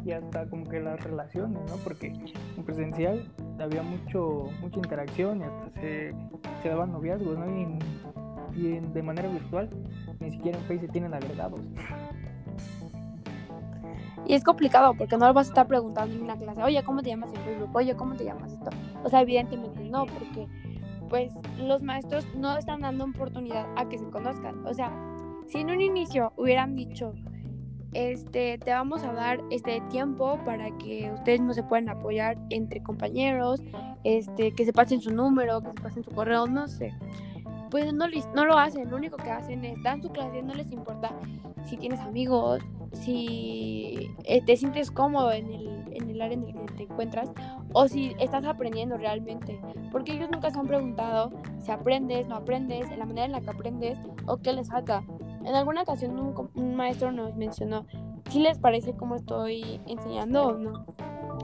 Y 0.04 0.12
hasta 0.12 0.48
como 0.48 0.64
que 0.68 0.80
las 0.80 1.02
relaciones, 1.02 1.58
¿no? 1.68 1.76
Porque 1.82 2.12
en 2.56 2.64
presencial 2.64 3.24
había 3.58 3.82
mucho 3.82 4.50
mucha 4.60 4.76
interacción 4.76 5.40
y 5.40 5.44
hasta 5.44 5.80
se, 5.80 6.14
se 6.62 6.68
daban 6.68 6.92
noviazgos, 6.92 7.38
¿no? 7.38 7.46
Y, 7.60 7.78
de 8.54 9.02
manera 9.02 9.28
virtual, 9.28 9.70
ni 10.18 10.32
siquiera 10.32 10.58
en 10.58 10.64
Facebook 10.64 10.86
se 10.86 10.92
tienen 10.92 11.14
agregados. 11.14 11.60
Y 14.26 14.34
es 14.34 14.44
complicado 14.44 14.94
porque 14.94 15.16
no 15.16 15.26
lo 15.26 15.34
vas 15.34 15.48
a 15.48 15.50
estar 15.50 15.66
preguntando 15.66 16.14
en 16.14 16.22
una 16.22 16.36
clase, 16.36 16.62
oye, 16.62 16.82
¿cómo 16.82 17.02
te 17.02 17.10
llamas 17.10 17.32
en 17.34 17.40
Facebook? 17.42 17.70
Oye, 17.74 17.94
¿cómo 17.96 18.14
te 18.14 18.24
llamas 18.24 18.52
esto? 18.52 18.70
O 19.04 19.08
sea, 19.08 19.22
evidentemente 19.22 19.80
no, 19.84 20.06
porque 20.06 20.46
pues 21.08 21.32
los 21.58 21.82
maestros 21.82 22.26
no 22.34 22.56
están 22.56 22.80
dando 22.80 23.04
oportunidad 23.04 23.66
a 23.76 23.88
que 23.88 23.98
se 23.98 24.04
conozcan. 24.10 24.66
O 24.66 24.74
sea, 24.74 24.92
si 25.46 25.58
en 25.58 25.70
un 25.70 25.80
inicio 25.80 26.32
hubieran 26.36 26.76
dicho, 26.76 27.14
este, 27.94 28.58
te 28.58 28.70
vamos 28.70 29.02
a 29.02 29.12
dar 29.12 29.40
este 29.50 29.80
tiempo 29.88 30.38
para 30.44 30.70
que 30.78 31.10
ustedes 31.14 31.40
no 31.40 31.54
se 31.54 31.62
puedan 31.62 31.88
apoyar 31.88 32.36
entre 32.50 32.82
compañeros, 32.82 33.62
este, 34.04 34.52
que 34.52 34.64
se 34.64 34.72
pasen 34.72 35.00
su 35.00 35.10
número, 35.10 35.62
que 35.62 35.68
se 35.68 35.82
pasen 35.82 36.04
su 36.04 36.10
correo, 36.10 36.46
no 36.46 36.68
sé. 36.68 36.92
Pues 37.70 37.92
no, 37.92 38.06
no 38.34 38.44
lo 38.44 38.58
hacen, 38.58 38.90
lo 38.90 38.96
único 38.96 39.16
que 39.16 39.30
hacen 39.30 39.64
es 39.64 39.82
dan 39.82 40.02
su 40.02 40.10
clase, 40.10 40.42
no 40.42 40.54
les 40.54 40.70
importa 40.72 41.10
si 41.66 41.76
tienes 41.76 42.00
amigos, 42.00 42.62
si 42.92 44.14
eh, 44.24 44.42
te 44.44 44.56
sientes 44.56 44.90
cómodo 44.90 45.32
en 45.32 45.52
el, 45.52 45.68
en 45.92 46.10
el 46.10 46.20
área 46.20 46.34
en 46.34 46.48
el 46.48 46.54
que 46.54 46.74
te 46.74 46.82
encuentras 46.84 47.30
o 47.72 47.88
si 47.88 48.14
estás 48.18 48.44
aprendiendo 48.44 48.96
realmente. 48.96 49.60
Porque 49.92 50.12
ellos 50.12 50.28
nunca 50.32 50.50
se 50.50 50.58
han 50.58 50.66
preguntado 50.66 51.30
si 51.60 51.70
aprendes, 51.70 52.26
no 52.26 52.36
aprendes, 52.36 52.90
en 52.90 52.98
la 52.98 53.06
manera 53.06 53.26
en 53.26 53.32
la 53.32 53.40
que 53.40 53.50
aprendes 53.50 53.98
o 54.26 54.38
qué 54.38 54.52
les 54.52 54.68
falta. 54.68 55.02
En 55.44 55.54
alguna 55.54 55.82
ocasión 55.82 56.18
un, 56.54 56.74
maestro 56.74 57.12
nos 57.12 57.34
mencionó 57.36 57.86
si 58.30 58.40
les 58.40 58.58
parece 58.58 58.94
cómo 58.94 59.16
estoy 59.16 59.80
enseñando 59.86 60.48
o 60.48 60.52
no. 60.54 60.84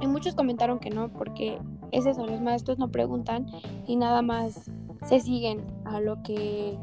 Y 0.01 0.07
muchos 0.07 0.35
comentaron 0.35 0.79
que 0.79 0.91
no, 0.91 1.09
porque 1.13 1.59
es 1.93 2.05
eso, 2.07 2.27
los 2.27 2.41
maestros 2.41 2.79
no 2.79 2.91
preguntan 2.91 3.47
y 3.87 3.97
nada 3.97 4.23
más 4.23 4.71
se 5.05 5.21
siguen 5.21 5.65
a 5.85 6.01
lo 6.01 6.23
que 6.23 6.77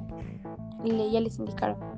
ya 0.84 1.20
les 1.20 1.38
indicaron. 1.38 1.91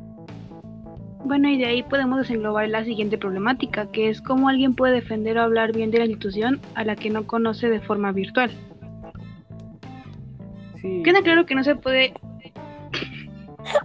Bueno, 1.25 1.47
y 1.49 1.57
de 1.57 1.65
ahí 1.65 1.83
podemos 1.83 2.19
desenglobar 2.19 2.67
la 2.67 2.83
siguiente 2.83 3.17
problemática, 3.17 3.89
que 3.91 4.09
es 4.09 4.21
cómo 4.21 4.49
alguien 4.49 4.75
puede 4.75 4.95
defender 4.95 5.37
o 5.37 5.41
hablar 5.41 5.73
bien 5.73 5.89
de 5.89 5.99
la 5.99 6.05
institución 6.05 6.59
a 6.75 6.83
la 6.83 6.95
que 6.95 7.09
no 7.09 7.25
conoce 7.25 7.69
de 7.69 7.79
forma 7.79 8.11
virtual. 8.11 8.51
Sí. 10.81 11.01
Queda 11.03 11.21
claro 11.21 11.45
que 11.45 11.55
no 11.55 11.63
se 11.63 11.75
puede 11.75 12.13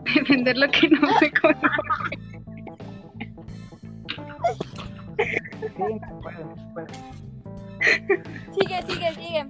defender 0.14 0.56
lo 0.58 0.68
que 0.70 0.88
no 0.88 1.08
se 1.18 1.30
conoce. 1.30 2.18
Sigue, 8.58 8.82
sigue, 8.86 9.14
sigue. 9.14 9.46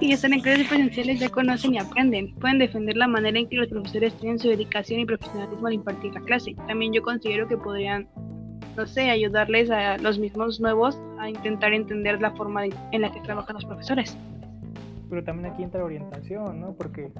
Y 0.00 0.12
están 0.12 0.32
en 0.32 0.40
clases 0.40 0.68
presenciales 0.68 1.20
ya 1.20 1.28
conocen 1.28 1.74
y 1.74 1.78
aprenden. 1.78 2.34
Pueden 2.34 2.58
defender 2.58 2.96
la 2.96 3.08
manera 3.08 3.38
en 3.38 3.48
que 3.48 3.56
los 3.56 3.68
profesores 3.68 4.14
tienen 4.14 4.38
su 4.38 4.48
dedicación 4.48 5.00
y 5.00 5.06
profesionalismo 5.06 5.66
al 5.66 5.74
impartir 5.74 6.12
la 6.12 6.20
clase. 6.20 6.54
También 6.66 6.92
yo 6.92 7.02
considero 7.02 7.48
que 7.48 7.56
podrían, 7.56 8.08
no 8.76 8.86
sé, 8.86 9.10
ayudarles 9.10 9.70
a 9.70 9.96
los 9.98 10.18
mismos 10.18 10.60
nuevos 10.60 10.98
a 11.18 11.30
intentar 11.30 11.72
entender 11.72 12.20
la 12.20 12.30
forma 12.32 12.64
en 12.64 13.00
la 13.00 13.10
que 13.12 13.20
trabajan 13.20 13.54
los 13.54 13.64
profesores. 13.64 14.16
Pero 15.08 15.24
también 15.24 15.52
aquí 15.52 15.62
entra 15.62 15.84
orientación, 15.84 16.60
¿no? 16.60 16.74
Porque 16.74 17.12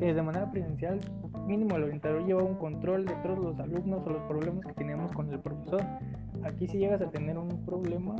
eh, 0.00 0.14
de 0.14 0.22
manera 0.22 0.50
presencial, 0.50 0.98
mínimo 1.46 1.76
el 1.76 1.84
orientador 1.84 2.26
lleva 2.26 2.42
un 2.42 2.54
control 2.54 3.04
de 3.04 3.14
todos 3.16 3.38
los 3.38 3.60
alumnos 3.60 4.00
o 4.06 4.10
los 4.10 4.22
problemas 4.22 4.64
que 4.64 4.72
tenemos 4.72 5.12
con 5.12 5.30
el 5.30 5.38
profesor. 5.40 5.82
Aquí 6.44 6.66
si 6.66 6.78
llegas 6.78 7.00
a 7.02 7.10
tener 7.10 7.36
un 7.38 7.64
problema, 7.64 8.16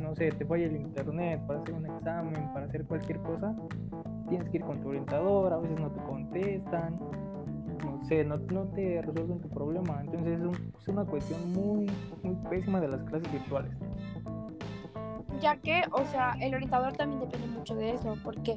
no 0.00 0.14
sé, 0.14 0.30
te 0.30 0.44
falla 0.44 0.66
el 0.66 0.76
internet 0.76 1.40
para 1.46 1.60
hacer 1.60 1.74
un 1.74 1.86
examen, 1.86 2.52
para 2.52 2.66
hacer 2.66 2.84
cualquier 2.84 3.18
cosa, 3.20 3.54
tienes 4.28 4.48
que 4.50 4.58
ir 4.58 4.64
con 4.64 4.80
tu 4.80 4.88
orientador, 4.88 5.52
a 5.52 5.58
veces 5.58 5.80
no 5.80 5.90
te 5.90 6.00
contestan, 6.02 6.98
no 7.84 8.04
sé, 8.04 8.24
no, 8.24 8.38
te 8.38 9.02
resuelven 9.02 9.40
tu 9.40 9.48
problema. 9.48 10.00
Entonces 10.00 10.40
es, 10.40 10.80
es 10.80 10.88
una 10.88 11.04
cuestión 11.04 11.52
muy, 11.52 11.90
muy 12.22 12.34
pésima 12.48 12.80
de 12.80 12.88
las 12.88 13.02
clases 13.04 13.30
virtuales 13.32 13.72
ya 15.40 15.56
que, 15.56 15.82
o 15.92 16.04
sea, 16.04 16.36
el 16.40 16.54
orientador 16.54 16.92
también 16.92 17.20
depende 17.20 17.46
mucho 17.48 17.74
de 17.74 17.94
eso, 17.94 18.16
porque 18.22 18.56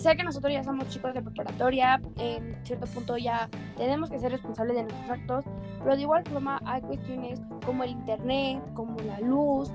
sé 0.00 0.16
que 0.16 0.24
nosotros 0.24 0.52
ya 0.52 0.62
somos 0.64 0.88
chicos 0.88 1.14
de 1.14 1.22
preparatoria, 1.22 2.00
en 2.18 2.56
cierto 2.64 2.86
punto 2.86 3.16
ya 3.16 3.48
tenemos 3.76 4.10
que 4.10 4.18
ser 4.18 4.32
responsables 4.32 4.76
de 4.76 4.82
nuestros 4.84 5.10
actos, 5.10 5.44
pero 5.82 5.96
de 5.96 6.02
igual 6.02 6.24
forma 6.24 6.60
hay 6.64 6.82
cuestiones 6.82 7.40
como 7.64 7.84
el 7.84 7.90
internet, 7.90 8.62
como 8.74 8.96
la 9.00 9.20
luz, 9.20 9.70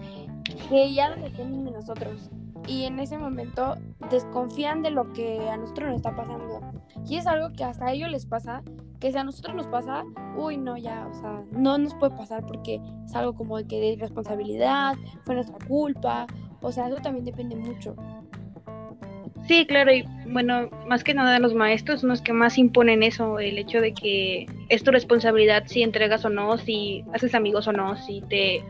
que 0.69 0.93
ya 0.93 1.15
no 1.15 1.23
dependen 1.23 1.65
de 1.65 1.71
nosotros. 1.71 2.29
Y 2.67 2.83
en 2.83 2.99
ese 2.99 3.17
momento 3.17 3.77
desconfían 4.11 4.83
de 4.83 4.91
lo 4.91 5.11
que 5.13 5.49
a 5.49 5.57
nosotros 5.57 5.89
nos 5.89 5.97
está 5.97 6.15
pasando. 6.15 6.61
Y 7.07 7.15
es 7.15 7.25
algo 7.25 7.51
que 7.53 7.63
hasta 7.63 7.85
a 7.85 7.91
ellos 7.93 8.11
les 8.11 8.25
pasa, 8.25 8.61
que 8.99 9.11
si 9.11 9.17
a 9.17 9.23
nosotros 9.23 9.55
nos 9.55 9.67
pasa, 9.67 10.03
uy, 10.38 10.57
no, 10.57 10.77
ya, 10.77 11.07
o 11.07 11.13
sea, 11.13 11.43
no 11.51 11.77
nos 11.77 11.95
puede 11.95 12.15
pasar 12.15 12.45
porque 12.45 12.81
es 13.05 13.15
algo 13.15 13.33
como 13.33 13.57
de 13.57 13.65
que 13.65 13.79
de 13.79 13.88
irresponsabilidad, 13.93 14.95
fue 15.23 15.35
nuestra 15.35 15.57
culpa, 15.67 16.27
o 16.61 16.71
sea, 16.71 16.88
eso 16.88 16.97
también 16.97 17.25
depende 17.25 17.55
mucho. 17.55 17.95
Sí, 19.50 19.65
claro, 19.65 19.91
y 19.91 20.06
bueno, 20.27 20.70
más 20.88 21.03
que 21.03 21.15
nada 21.15 21.39
los 21.39 21.56
maestros 21.56 22.01
son 22.01 22.12
los 22.12 22.22
que 22.22 22.34
más 22.34 22.60
imponen 22.60 23.01
eso, 23.01 23.39
el 23.39 23.58
hecho 23.58 23.82
de 23.82 23.96
que 23.96 24.46
es 24.70 24.84
tu 24.84 24.91
responsabilidad 24.91 25.63
si 25.65 25.82
entregas 25.82 26.24
o 26.24 26.29
no, 26.29 26.60
si 26.60 27.03
haces 27.15 27.34
amigos 27.34 27.68
o 27.68 27.72
no, 27.72 27.98
si 27.98 28.22
te 28.29 28.63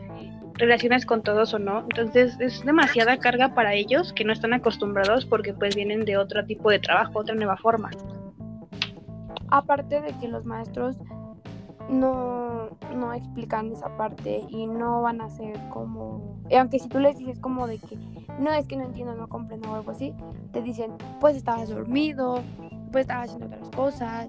relacionas 0.54 1.04
con 1.04 1.22
todos 1.22 1.52
o 1.52 1.58
no. 1.58 1.80
Entonces 1.80 2.34
es 2.40 2.64
demasiada 2.64 3.18
carga 3.18 3.54
para 3.54 3.74
ellos 3.74 4.14
que 4.14 4.24
no 4.24 4.32
están 4.32 4.54
acostumbrados 4.54 5.26
porque 5.26 5.52
pues 5.52 5.76
vienen 5.76 6.06
de 6.06 6.16
otro 6.16 6.46
tipo 6.46 6.70
de 6.70 6.78
trabajo, 6.78 7.18
otra 7.18 7.34
nueva 7.34 7.58
forma. 7.58 7.90
Aparte 9.50 10.00
de 10.00 10.14
que 10.18 10.28
los 10.28 10.46
maestros 10.46 10.96
no, 11.90 12.49
no 13.00 13.12
explican 13.14 13.72
esa 13.72 13.96
parte 13.96 14.44
y 14.48 14.66
no 14.66 15.02
van 15.02 15.20
a 15.20 15.30
ser 15.30 15.58
como... 15.70 16.38
aunque 16.56 16.78
si 16.78 16.88
tú 16.88 16.98
les 16.98 17.16
dices 17.16 17.40
como 17.40 17.66
de 17.66 17.78
que 17.78 17.96
no 18.38 18.52
es 18.52 18.66
que 18.66 18.76
no 18.76 18.84
entiendo, 18.84 19.14
no 19.14 19.28
comprendo 19.28 19.70
o 19.70 19.74
algo 19.74 19.90
así, 19.90 20.14
te 20.52 20.62
dicen, 20.62 20.92
pues 21.20 21.36
estabas 21.36 21.68
dormido, 21.68 22.42
pues 22.92 23.02
estabas 23.02 23.30
haciendo 23.30 23.46
otras 23.46 23.70
cosas 23.70 24.28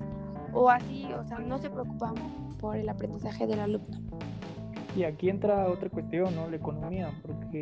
o 0.54 0.70
así, 0.70 1.08
o 1.14 1.24
sea, 1.24 1.40
no 1.40 1.58
se 1.58 1.70
preocupan 1.70 2.16
por 2.60 2.76
el 2.76 2.88
aprendizaje 2.90 3.48
del 3.48 3.60
alumno. 3.60 3.98
Y 4.96 5.04
aquí 5.04 5.30
entra 5.30 5.70
otra 5.70 5.90
cuestión, 5.90 6.36
¿no? 6.36 6.50
La 6.50 6.58
economía, 6.58 7.12
porque 7.26 7.62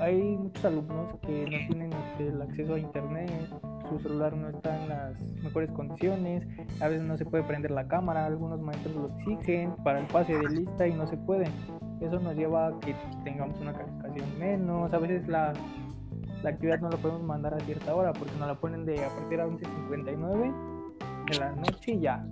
hay 0.00 0.22
muchos 0.22 0.64
alumnos 0.64 1.14
que 1.20 1.44
no 1.44 1.58
tienen 1.68 1.92
este, 1.92 2.28
el 2.28 2.40
acceso 2.40 2.74
a 2.74 2.78
internet, 2.78 3.30
su 3.88 3.98
celular 4.00 4.36
no 4.36 4.48
está 4.48 4.82
en 4.82 4.88
las 4.88 5.20
mejores 5.42 5.70
condiciones, 5.72 6.46
a 6.80 6.88
veces 6.88 7.04
no 7.04 7.16
se 7.16 7.24
puede 7.24 7.44
prender 7.44 7.70
la 7.70 7.86
cámara, 7.88 8.26
algunos 8.26 8.60
maestros 8.60 8.94
lo 8.94 9.06
exigen 9.18 9.74
para 9.84 10.00
el 10.00 10.06
pase 10.06 10.36
de 10.36 10.48
lista 10.48 10.86
y 10.86 10.94
no 10.94 11.06
se 11.06 11.16
puede. 11.16 11.46
Eso 12.00 12.20
nos 12.20 12.36
lleva 12.36 12.68
a 12.68 12.80
que 12.80 12.94
tengamos 13.24 13.58
una 13.60 13.72
calificación 13.72 14.38
menos, 14.38 14.92
a 14.92 14.98
veces 14.98 15.26
la, 15.28 15.52
la 16.42 16.50
actividad 16.50 16.80
no 16.80 16.90
la 16.90 16.96
podemos 16.96 17.22
mandar 17.22 17.54
a 17.54 17.60
cierta 17.60 17.94
hora 17.94 18.12
porque 18.12 18.32
nos 18.38 18.48
la 18.48 18.54
ponen 18.54 18.84
de 18.84 19.04
a 19.04 19.08
partir 19.08 19.38
de 19.38 19.44
11.59 19.44 20.78
de 21.30 21.38
la 21.38 21.52
noche 21.52 21.92
y 21.92 22.00
ya. 22.00 22.24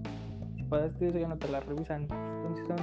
Si 0.56 0.62
pagaste 0.64 1.08
eso 1.08 1.18
ya 1.18 1.28
no 1.28 1.36
te 1.36 1.48
la 1.48 1.60
revisan. 1.60 2.02
Entonces 2.02 2.66
son, 2.66 2.76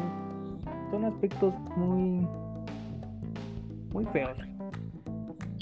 son 0.92 1.06
aspectos 1.06 1.54
muy, 1.78 2.28
muy 3.94 4.06
feos. 4.08 4.38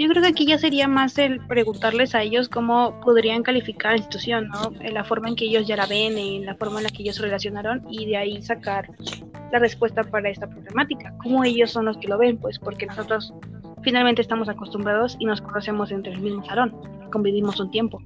Yo 0.01 0.10
creo 0.10 0.24
que 0.24 0.29
aquí 0.29 0.48
ya 0.48 0.58
sería 0.58 0.88
más 0.88 1.15
el 1.20 1.46
preguntarles 1.46 2.15
a 2.15 2.24
ellos 2.24 2.50
cómo 2.50 3.00
podrían 3.01 3.43
calificar 3.43 3.91
la 3.91 3.98
institución, 3.98 4.48
¿no? 4.48 4.72
En 4.79 4.96
la 4.96 5.03
forma 5.03 5.29
en 5.29 5.36
que 5.36 5.46
ellos 5.46 5.67
ya 5.67 5.75
la 5.75 5.86
ven, 5.86 6.17
en 6.17 6.43
la 6.43 6.55
forma 6.55 6.79
en 6.79 6.86
la 6.86 6.89
que 6.89 7.03
ellos 7.03 7.17
se 7.17 7.22
relacionaron 7.22 7.86
y 7.88 8.08
de 8.08 8.17
ahí 8.17 8.41
sacar 8.41 8.89
la 9.51 9.60
respuesta 9.60 10.03
para 10.03 10.27
esta 10.31 10.50
problemática. 10.50 11.13
Cómo 11.22 11.43
ellos 11.43 11.70
son 11.70 11.86
los 11.86 12.00
que 12.00 12.08
lo 12.08 12.17
ven, 12.17 12.39
pues 12.39 12.58
porque 12.58 12.88
nosotros 12.88 13.31
finalmente 13.84 14.24
estamos 14.24 14.50
acostumbrados 14.50 15.17
y 15.20 15.25
nos 15.25 15.39
conocemos 15.39 15.91
entre 15.91 16.13
el 16.13 16.22
mismo 16.22 16.43
salón, 16.46 16.75
convivimos 17.12 17.60
un 17.60 17.70
tiempo. 17.70 18.01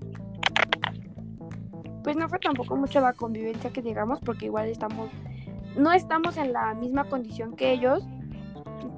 Pues 2.04 2.18
no 2.18 2.28
fue 2.28 2.40
tampoco 2.40 2.76
mucho 2.76 3.00
la 3.00 3.14
convivencia 3.14 3.70
que 3.70 3.82
digamos, 3.82 4.20
porque 4.20 4.48
igual 4.48 4.68
estamos, 4.68 5.10
no 5.78 5.94
estamos 5.94 6.36
en 6.36 6.52
la 6.52 6.74
misma 6.74 7.06
condición 7.06 7.56
que 7.56 7.72
ellos, 7.72 8.04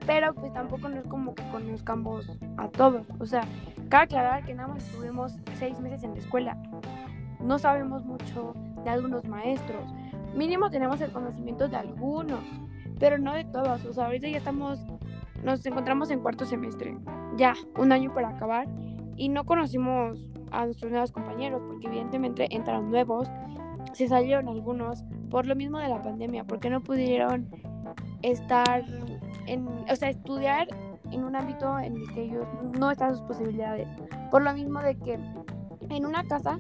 pero 0.08 0.34
pues 0.34 0.54
tampoco 0.54 0.88
no 0.88 0.96
es 0.96 1.06
como 1.06 1.36
que 1.36 1.44
conozcamos 1.52 2.32
a 2.56 2.70
todos. 2.70 3.06
O 3.20 3.26
sea, 3.26 3.44
cabe 3.90 4.06
aclarar 4.06 4.46
que 4.46 4.54
nada 4.54 4.70
más 4.70 4.84
estuvimos 4.88 5.38
seis 5.60 5.80
meses 5.82 6.04
en 6.04 6.14
la 6.14 6.20
escuela. 6.20 6.58
No 7.42 7.60
sabemos 7.60 8.06
mucho 8.06 8.56
de 8.86 8.90
algunos 8.90 9.26
maestros. 9.26 9.84
Mínimo 10.34 10.70
tenemos 10.70 11.02
el 11.02 11.12
conocimiento 11.12 11.68
de 11.68 11.76
algunos, 11.76 12.40
pero 13.00 13.18
no 13.18 13.34
de 13.34 13.44
todos. 13.44 13.84
O 13.86 13.94
sea, 13.94 14.06
ahorita 14.06 14.30
ya 14.30 14.38
estamos, 14.38 14.80
nos 15.44 15.64
encontramos 15.66 16.10
en 16.10 16.22
cuarto 16.22 16.46
semestre, 16.46 16.98
ya, 17.36 17.54
un 17.78 17.92
año 17.92 18.14
para 18.14 18.30
acabar, 18.30 18.66
y 19.18 19.28
no 19.28 19.44
conocimos 19.44 20.18
a 20.52 20.66
nuestros 20.66 20.90
nuevos 20.90 21.12
compañeros, 21.12 21.62
porque 21.68 21.88
evidentemente 21.88 22.48
entraron 22.56 22.92
nuevos, 22.92 23.28
se 23.92 24.08
salieron 24.08 24.48
algunos 24.48 25.04
por 25.30 25.46
lo 25.48 25.56
mismo 25.56 25.80
de 25.80 25.90
la 25.90 26.02
pandemia, 26.02 26.46
porque 26.46 26.70
no 26.70 26.82
pudieron 26.82 27.50
estar 28.22 28.86
en, 29.48 29.68
o 29.68 29.96
sea, 29.96 30.10
estudiar 30.10 30.68
en 31.12 31.24
un 31.24 31.36
ámbito 31.36 31.80
en 31.80 31.98
el 31.98 32.14
que 32.14 32.24
ellos 32.24 32.46
no 32.78 32.92
están 32.92 33.16
sus 33.16 33.22
posibilidades. 33.26 33.88
Por 34.30 34.44
lo 34.44 34.54
mismo 34.54 34.82
de 34.82 34.96
que 34.98 35.20
en 35.90 36.06
una 36.06 36.24
casa, 36.26 36.58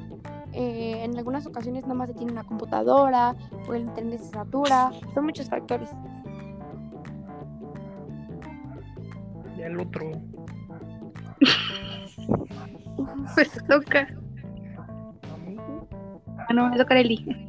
eh, 0.53 1.03
en 1.03 1.17
algunas 1.17 1.45
ocasiones 1.45 1.83
nada 1.83 1.95
más 1.95 2.07
se 2.09 2.15
tiene 2.15 2.31
una 2.31 2.43
computadora 2.43 3.35
o 3.67 3.73
el 3.73 3.83
internet 3.83 4.19
se 4.19 4.29
satura, 4.29 4.91
son 5.13 5.25
muchos 5.25 5.49
factores. 5.49 5.89
Y 9.57 9.61
el 9.61 9.79
otro. 9.79 10.11
Pues 13.35 13.51
toca. 13.67 14.07
Ah, 16.49 16.53
no, 16.53 16.69
me 16.69 16.77
toca 16.77 16.97
Eli. 16.97 17.46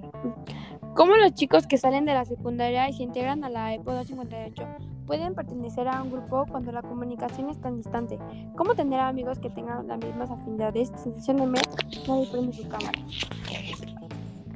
¿Cómo 0.95 1.17
los 1.17 1.35
chicos 1.35 1.67
que 1.67 1.79
salen 1.79 2.05
de 2.05 2.15
la 2.15 2.25
secundaria 2.25 2.89
y 2.89 2.93
se 2.93 3.03
integran 3.03 3.45
a 3.45 3.49
la 3.49 3.75
EPO 3.75 3.93
258 3.93 4.67
pueden 5.07 5.35
pertenecer 5.35 5.89
a 5.89 6.03
un 6.03 6.11
grupo 6.11 6.45
cuando 6.51 6.73
la 6.73 6.83
comunicación 6.83 7.51
es 7.51 7.61
tan 7.61 7.77
distante? 7.77 8.19
¿Cómo 8.57 8.75
tener 8.75 9.01
amigos 9.01 9.39
que 9.39 9.51
tengan 9.51 9.87
las 9.87 9.99
mismas 9.99 10.31
afinidades? 10.31 10.93
Sensación 10.97 11.53
nadie 11.53 12.27
prende 12.31 12.53
su 12.53 12.69
cámara. 12.69 12.99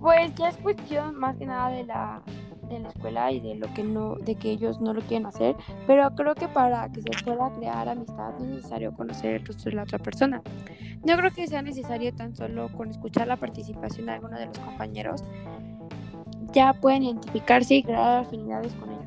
Pues 0.01 0.35
ya 0.35 0.49
es 0.49 0.57
cuestión 0.57 1.15
más 1.15 1.37
que 1.37 1.47
nada 1.47 1.71
de 1.71 1.85
la, 1.85 2.23
de 2.69 2.81
la 2.81 2.89
escuela 2.89 3.31
y 3.31 3.41
de 3.41 3.55
lo 3.55 3.73
que 3.73 3.85
no, 3.85 4.17
de 4.17 4.35
que 4.35 4.51
ellos 4.51 4.81
no 4.81 4.93
lo 4.95 5.01
quieren 5.03 5.27
hacer, 5.27 5.55
pero 5.87 6.11
creo 6.15 6.35
que 6.35 6.49
para 6.49 6.91
que 6.91 7.03
se 7.03 7.25
pueda 7.25 7.51
crear 7.53 7.89
amistad 7.89 8.35
es 8.41 8.43
necesario 8.43 8.93
conocer 8.95 9.35
el 9.35 9.47
rostro 9.47 9.71
de 9.71 9.77
la 9.77 9.83
otra 9.85 9.99
persona. 9.99 10.43
No 11.05 11.17
creo 11.17 11.31
que 11.33 11.47
sea 11.47 11.63
necesario 11.63 12.15
tan 12.15 12.35
solo 12.35 12.69
con 12.77 12.91
escuchar 12.91 13.27
la 13.27 13.37
participación 13.37 14.07
de 14.07 14.13
alguno 14.13 14.39
de 14.39 14.47
los 14.47 14.59
compañeros, 14.59 15.25
ya 16.53 16.73
pueden 16.75 17.03
identificarse 17.05 17.75
y 17.77 17.83
crear 17.83 18.21
afinidades 18.21 18.73
con 18.75 18.91
ellos. 18.91 19.03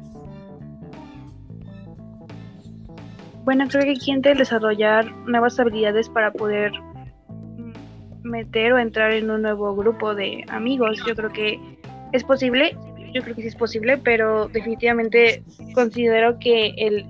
Bueno, 3.44 3.68
creo 3.70 3.84
que 3.84 4.22
de 4.22 4.34
desarrollar 4.34 5.12
nuevas 5.28 5.60
habilidades 5.60 6.10
para 6.10 6.32
poder 6.32 6.72
mm, 7.30 7.74
meter 8.24 8.74
o 8.74 8.80
entrar 8.80 9.12
en 9.14 9.30
un 9.30 9.44
nuevo 9.44 9.76
grupo 9.76 10.16
de 10.16 10.44
amigos. 10.50 11.00
Yo 11.08 11.16
creo 11.16 11.30
que 11.30 11.60
es 12.12 12.24
posible, 12.24 12.76
yo 13.14 13.22
creo 13.22 13.36
que 13.36 13.44
sí 13.44 13.48
es 13.50 13.56
posible, 13.56 13.98
pero 13.98 14.48
definitivamente 14.48 15.44
considero 15.74 16.40
que 16.40 16.70
el 16.78 17.06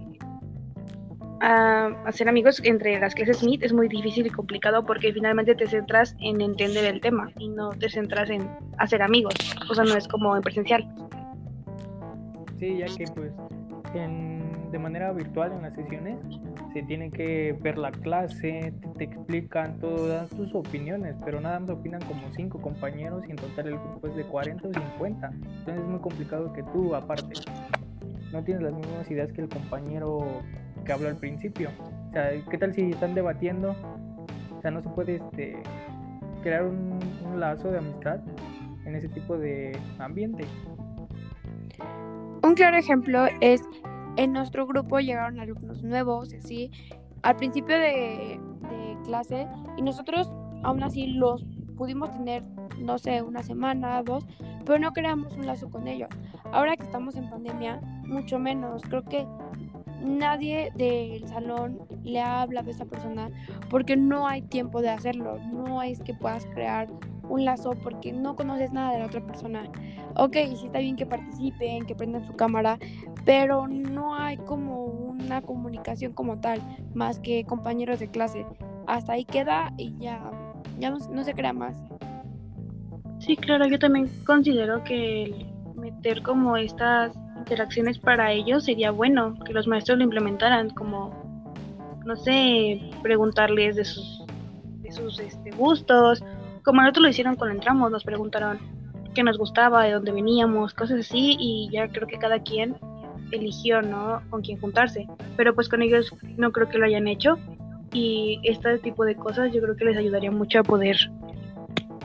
hacer 1.41 2.29
amigos 2.29 2.61
entre 2.63 2.99
las 2.99 3.13
clases 3.13 3.43
MIT 3.43 3.63
es 3.63 3.73
muy 3.73 3.87
difícil 3.87 4.27
y 4.27 4.29
complicado 4.29 4.85
porque 4.85 5.11
finalmente 5.13 5.55
te 5.55 5.67
centras 5.67 6.15
en 6.19 6.41
entender 6.41 6.85
el 6.85 7.01
tema 7.01 7.29
y 7.37 7.49
no 7.49 7.69
te 7.71 7.89
centras 7.89 8.29
en 8.29 8.49
hacer 8.77 9.01
amigos. 9.01 9.33
O 9.69 9.75
sea, 9.75 9.83
no 9.83 9.95
es 9.95 10.07
como 10.07 10.35
en 10.35 10.41
presencial. 10.41 10.87
Sí, 12.57 12.77
ya 12.77 12.85
que 12.85 13.05
pues 13.13 13.33
de 14.71 14.79
manera 14.79 15.13
virtual 15.13 15.53
en 15.53 15.61
las 15.61 15.73
sesiones 15.73 16.17
se 16.73 16.83
tiene 16.83 17.09
que 17.09 17.57
ver 17.61 17.77
la 17.77 17.91
clase, 17.91 18.73
te, 18.97 19.05
explican 19.05 19.79
todas 19.79 20.29
tus 20.31 20.53
opiniones, 20.53 21.15
pero 21.23 21.39
nada 21.39 21.61
más 21.61 21.69
opinan 21.69 22.01
como 22.01 22.29
cinco 22.35 22.61
compañeros 22.61 23.23
y 23.25 23.31
en 23.31 23.37
total 23.37 23.67
el 23.67 23.79
grupo 23.79 24.07
es 24.07 24.15
de 24.17 24.23
40 24.25 24.67
o 24.67 24.73
50. 24.73 25.27
Entonces 25.27 25.77
es 25.77 25.85
muy 25.85 25.99
complicado 25.99 26.51
que 26.51 26.63
tú 26.73 26.93
aparte 26.93 27.39
no 28.33 28.43
tienes 28.43 28.63
las 28.63 28.73
mismas 28.73 29.09
ideas 29.09 29.31
que 29.31 29.41
el 29.41 29.47
compañero 29.47 30.41
que 30.85 30.93
habló 30.93 31.09
al 31.09 31.17
principio. 31.17 31.69
O 32.09 32.11
sea, 32.13 32.29
¿qué 32.49 32.57
tal 32.57 32.73
si 32.73 32.91
están 32.91 33.15
debatiendo? 33.15 33.75
O 34.57 34.61
sea, 34.61 34.71
no 34.71 34.81
se 34.81 34.89
puede 34.89 35.15
este, 35.15 35.57
crear 36.43 36.63
un, 36.63 36.99
lazo 37.37 37.69
de 37.69 37.79
amistad 37.79 38.21
en 38.85 38.95
ese 38.95 39.09
tipo 39.09 39.37
de 39.37 39.77
ambiente. 39.99 40.45
Un 42.43 42.53
claro 42.53 42.77
ejemplo 42.77 43.25
es 43.41 43.61
en 44.15 44.31
nuestro 44.31 44.65
grupo 44.65 44.99
llegaron 44.99 45.39
alumnos 45.39 45.83
nuevos, 45.83 46.33
así, 46.33 46.71
al 47.23 47.35
principio 47.35 47.75
de, 47.75 48.39
de, 48.69 48.97
clase 49.03 49.47
y 49.75 49.81
nosotros 49.81 50.31
aún 50.63 50.81
así 50.81 51.07
los 51.07 51.45
pudimos 51.75 52.09
tener, 52.11 52.43
no 52.79 52.97
sé, 52.97 53.21
una 53.21 53.43
semana, 53.43 54.01
dos, 54.01 54.25
pero 54.65 54.79
no 54.79 54.93
creamos 54.93 55.35
un 55.35 55.45
lazo 55.45 55.69
con 55.69 55.87
ellos. 55.87 56.09
Ahora 56.51 56.77
que 56.77 56.83
estamos 56.83 57.15
en 57.15 57.29
pandemia, 57.29 57.81
mucho 58.05 58.39
menos. 58.39 58.81
Creo 58.83 59.03
que 59.03 59.27
nadie 60.01 60.71
del 60.75 61.27
salón 61.27 61.79
le 62.03 62.21
ha 62.21 62.41
hablado 62.41 62.69
a 62.69 62.71
esa 62.71 62.85
persona 62.85 63.29
porque 63.69 63.95
no 63.95 64.27
hay 64.27 64.41
tiempo 64.41 64.81
de 64.81 64.89
hacerlo. 64.89 65.39
No 65.51 65.81
es 65.81 66.01
que 66.01 66.13
puedas 66.13 66.45
crear 66.47 66.87
un 67.29 67.45
lazo 67.45 67.71
porque 67.81 68.11
no 68.11 68.35
conoces 68.35 68.71
nada 68.71 68.93
de 68.93 68.99
la 68.99 69.05
otra 69.05 69.25
persona. 69.25 69.63
Ok, 70.15 70.33
sí 70.55 70.65
está 70.65 70.79
bien 70.79 70.95
que 70.95 71.05
participen, 71.05 71.85
que 71.85 71.95
prendan 71.95 72.25
su 72.25 72.33
cámara, 72.33 72.79
pero 73.25 73.67
no 73.67 74.15
hay 74.15 74.37
como 74.37 74.85
una 74.85 75.41
comunicación 75.41 76.13
como 76.13 76.39
tal, 76.39 76.61
más 76.93 77.19
que 77.19 77.43
compañeros 77.45 77.99
de 77.99 78.07
clase. 78.09 78.45
Hasta 78.87 79.13
ahí 79.13 79.25
queda 79.25 79.73
y 79.77 79.97
ya, 79.97 80.21
ya 80.79 80.89
no, 80.89 80.99
no 81.09 81.23
se 81.23 81.33
crea 81.33 81.53
más. 81.53 81.75
Sí, 83.19 83.35
claro, 83.35 83.65
yo 83.67 83.79
también 83.79 84.09
considero 84.25 84.83
que 84.83 85.47
meter 85.75 86.21
como 86.21 86.57
estas 86.57 87.17
interacciones 87.45 87.99
para 87.99 88.31
ellos 88.31 88.65
sería 88.65 88.89
bueno 88.89 89.35
que 89.45 89.53
los 89.53 89.67
maestros 89.67 89.99
lo 89.99 90.03
implementaran, 90.03 90.71
como, 90.71 91.13
no 92.03 92.15
sé, 92.15 92.81
preguntarles 93.03 93.75
de 93.75 93.85
sus, 93.85 94.25
de 94.81 94.91
sus 94.91 95.19
este, 95.19 95.51
gustos, 95.51 96.23
como 96.63 96.81
nosotros 96.81 97.03
lo 97.03 97.09
hicieron 97.09 97.35
cuando 97.35 97.55
entramos, 97.55 97.91
nos 97.91 98.03
preguntaron 98.03 98.57
qué 99.13 99.21
nos 99.21 99.37
gustaba, 99.37 99.83
de 99.83 99.91
dónde 99.91 100.11
veníamos, 100.11 100.73
cosas 100.73 101.01
así, 101.01 101.37
y 101.39 101.69
ya 101.71 101.87
creo 101.87 102.07
que 102.07 102.17
cada 102.17 102.39
quien 102.39 102.75
eligió, 103.31 103.83
¿no? 103.83 104.21
Con 104.31 104.41
quién 104.41 104.59
juntarse, 104.59 105.07
pero 105.37 105.53
pues 105.53 105.69
con 105.69 105.83
ellos 105.83 106.11
no 106.37 106.51
creo 106.51 106.67
que 106.67 106.79
lo 106.79 106.85
hayan 106.85 107.07
hecho, 107.07 107.37
y 107.93 108.39
este 108.43 108.79
tipo 108.79 109.05
de 109.05 109.15
cosas 109.15 109.53
yo 109.53 109.61
creo 109.61 109.75
que 109.75 109.85
les 109.85 109.97
ayudaría 109.97 110.31
mucho 110.31 110.59
a 110.59 110.63
poder 110.63 110.97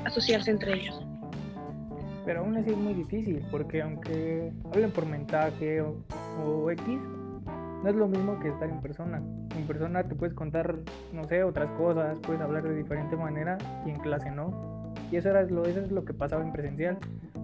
asociarse 0.05 0.50
entre 0.50 0.74
ellos 0.74 1.10
pero 2.24 2.40
aún 2.40 2.56
así 2.56 2.70
es 2.70 2.76
muy 2.76 2.94
difícil, 2.94 3.44
porque 3.50 3.83
aunque 3.83 4.52
hablen 4.72 4.90
por 4.90 5.06
mensaje 5.06 5.80
o, 5.80 6.70
X, 6.70 6.87
no 7.83 7.88
es 7.88 7.94
lo 7.94 8.09
mismo 8.09 8.38
que 8.40 8.48
estar 8.48 8.68
en 8.68 8.80
persona. 8.80 9.22
En 9.56 9.66
persona 9.66 10.02
te 10.04 10.14
puedes 10.14 10.35
contar, 10.35 10.76
no 11.12 11.24
sé, 11.24 11.42
otras 11.42 11.70
cosas, 11.72 12.18
puedes 12.22 12.40
hablar 12.40 12.62
de 12.62 12.74
diferente 12.74 13.16
manera 13.16 13.59
y 13.87 13.90
en 13.90 13.98
clase 13.98 14.30
no. 14.30 14.92
Y 15.11 15.16
eso, 15.16 15.30
era 15.30 15.42
lo, 15.42 15.64
eso 15.64 15.80
es 15.80 15.90
lo 15.90 16.04
que 16.04 16.14
pasaba 16.14 16.42
en 16.44 16.52
presencial. 16.52 16.98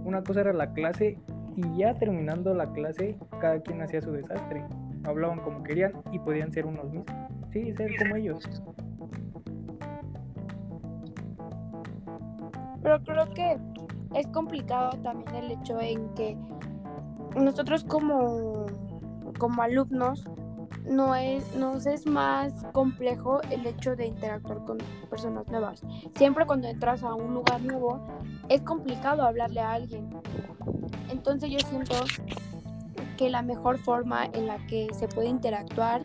Una 0.04 0.22
cosa 0.22 0.42
era 0.42 0.52
la 0.52 0.72
clase 0.72 1.18
y 1.56 1.78
ya 1.78 1.94
terminando 1.94 2.54
la 2.54 2.70
clase, 2.72 3.16
cada 3.40 3.60
quien 3.60 3.82
hacía 3.82 4.02
su 4.02 4.12
desastre. 4.12 4.62
Hablaban 5.04 5.40
como 5.40 5.62
querían 5.62 5.92
y 6.12 6.18
podían 6.18 6.52
ser 6.52 6.66
unos 6.66 6.84
mismos. 6.86 7.06
Sí, 7.52 7.72
ser 7.72 7.90
como 7.96 8.16
ellos. 8.16 8.62
Pero 12.82 13.02
creo 13.02 13.34
que 13.34 13.58
es 14.16 14.26
complicado 14.28 14.90
también 15.02 15.34
el 15.34 15.50
hecho 15.52 15.78
en 15.80 16.08
que 16.14 16.36
nosotros 17.36 17.84
como, 17.84 18.66
como 19.38 19.62
alumnos 19.62 20.24
no 20.88 21.14
es, 21.14 21.54
nos 21.56 21.86
es 21.86 22.06
más 22.06 22.64
complejo 22.72 23.42
el 23.50 23.66
hecho 23.66 23.94
de 23.94 24.06
interactuar 24.06 24.64
con 24.64 24.78
personas 25.10 25.46
nuevas. 25.48 25.82
Siempre 26.14 26.46
cuando 26.46 26.68
entras 26.68 27.02
a 27.02 27.14
un 27.14 27.34
lugar 27.34 27.60
nuevo 27.60 28.00
es 28.48 28.62
complicado 28.62 29.22
hablarle 29.22 29.60
a 29.60 29.72
alguien. 29.72 30.08
Entonces 31.10 31.50
yo 31.50 31.58
siento 31.68 31.94
que 33.18 33.28
la 33.28 33.42
mejor 33.42 33.78
forma 33.78 34.26
en 34.32 34.46
la 34.46 34.58
que 34.66 34.88
se 34.92 35.08
puede 35.08 35.28
interactuar 35.28 36.02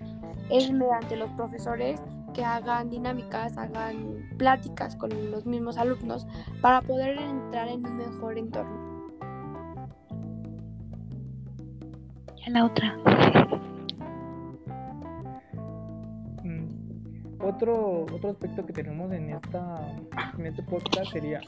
es 0.49 0.71
mediante 0.71 1.15
los 1.15 1.29
profesores 1.31 2.01
que 2.33 2.43
hagan 2.43 2.89
dinámicas, 2.89 3.57
hagan 3.57 4.29
pláticas 4.37 4.95
con 4.95 5.09
los 5.31 5.45
mismos 5.45 5.77
alumnos 5.77 6.27
para 6.61 6.81
poder 6.81 7.17
entrar 7.19 7.67
en 7.67 7.85
un 7.85 7.97
mejor 7.97 8.37
entorno. 8.37 9.09
Y 12.37 12.49
a 12.49 12.49
la 12.49 12.65
otra. 12.65 12.97
Mm, 16.43 17.39
otro, 17.39 18.07
otro 18.11 18.31
aspecto 18.31 18.65
que 18.65 18.73
tenemos 18.73 19.11
en, 19.11 19.29
esta, 19.29 19.95
en 20.39 20.45
este 20.47 20.63
podcast 20.63 21.11
sería 21.11 21.39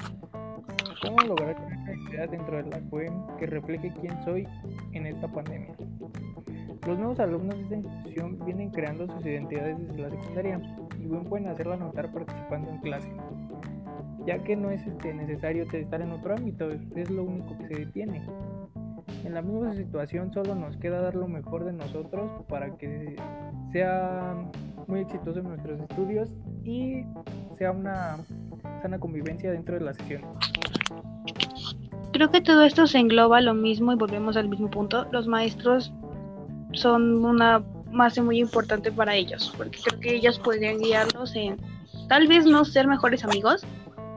cómo 1.02 1.18
lograr 1.26 1.56
una 1.60 1.94
identidad 1.94 2.30
dentro 2.30 2.58
de 2.58 2.70
la 2.70 2.80
CUEM 2.90 3.14
que 3.38 3.48
refleje 3.48 3.92
quién 4.00 4.24
soy 4.24 4.48
en 4.92 5.08
esta 5.08 5.28
pandemia. 5.28 5.76
Los 6.86 6.98
nuevos 6.98 7.20
alumnos 7.20 7.56
de 7.58 7.64
esta 7.64 7.76
institución 7.76 8.40
vienen 8.46 8.70
creando 8.70 9.08
sus 9.08 9.26
identidades 9.26 9.78
desde 9.88 10.02
la 10.02 10.10
secundaria 10.10 10.62
y 11.00 11.08
bien 11.08 11.24
pueden 11.24 11.48
hacerlo 11.48 11.78
notar 11.78 12.12
participando 12.12 12.72
en 12.72 12.78
clase, 12.80 13.10
ya 14.26 14.44
que 14.44 14.56
no 14.56 14.70
es 14.70 14.86
este, 14.86 15.14
necesario 15.14 15.64
estar 15.64 16.02
en 16.02 16.12
otro 16.12 16.36
ámbito, 16.36 16.70
es 16.70 17.10
lo 17.10 17.24
único 17.24 17.58
que 17.58 17.68
se 17.68 17.86
detiene. 17.86 18.22
En 19.24 19.34
la 19.34 19.42
misma 19.42 19.74
situación 19.76 20.34
solo 20.34 20.56
nos 20.56 20.76
queda 20.78 21.00
dar 21.00 21.16
lo 21.16 21.28
mejor 21.28 21.64
de 21.64 21.72
nosotros 21.72 22.30
para 22.50 22.76
que 22.76 23.16
sea 23.72 24.36
muy 24.88 25.00
exitoso 25.00 25.40
en 25.40 25.48
nuestros 25.48 25.80
estudios 25.80 26.30
y 26.66 27.06
sea 27.58 27.72
una 27.72 28.18
sana 28.82 29.00
convivencia 29.00 29.52
dentro 29.52 29.76
de 29.76 29.86
la 29.86 29.94
sesión. 29.94 30.22
Creo 32.12 32.30
que 32.30 32.42
todo 32.42 32.64
esto 32.64 32.86
se 32.86 33.00
engloba 33.00 33.40
lo 33.40 33.54
mismo 33.54 33.94
y 33.94 33.96
volvemos 33.96 34.36
al 34.36 34.50
mismo 34.50 34.70
punto. 34.70 35.08
Los 35.12 35.28
maestros 35.28 35.94
son 36.74 37.24
una 37.24 37.64
más 37.92 38.18
muy 38.20 38.40
importante 38.40 38.92
para 38.92 39.16
ellos, 39.16 39.54
porque 39.58 39.80
creo 39.84 40.00
que 40.00 40.16
ellos 40.16 40.40
podrían 40.40 40.80
guiarlos 40.80 41.36
en 41.36 41.58
tal 42.10 42.28
vez 42.28 42.46
no 42.46 42.66
ser 42.66 42.88
mejores 42.88 43.24
amigos, 43.24 43.66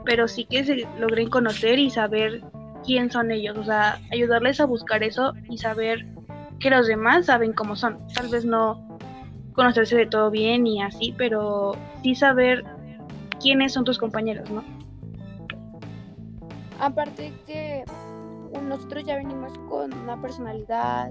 pero 0.05 0.29
sí 0.29 0.45
que 0.45 0.64
se 0.64 0.88
logren 0.99 1.29
conocer 1.29 1.79
y 1.79 1.90
saber 1.90 2.42
quién 2.85 3.11
son 3.11 3.31
ellos, 3.31 3.59
o 3.59 3.64
sea, 3.64 4.01
ayudarles 4.12 4.61
a 4.61 4.64
buscar 4.64 5.03
eso 5.03 5.33
y 5.49 5.59
saber 5.59 6.07
que 6.61 6.71
los 6.71 6.87
demás 6.87 7.27
saben 7.27 7.53
cómo 7.53 7.77
son. 7.77 7.99
Tal 8.14 8.29
vez 8.29 8.45
no 8.45 8.99
conocerse 9.55 9.97
de 9.97 10.07
todo 10.07 10.31
bien 10.31 10.66
y 10.66 10.83
así, 10.83 11.14
pero 11.16 11.73
sí 12.03 12.14
saber 12.14 12.64
quiénes 13.40 13.73
son 13.73 13.85
tus 13.85 13.99
compañeros, 13.99 14.49
¿no? 14.51 14.64
Aparte 16.79 17.33
que 17.47 17.85
nosotros 18.62 19.05
ya 19.05 19.16
venimos 19.16 19.57
con 19.69 19.92
una 19.95 20.21
personalidad, 20.21 21.11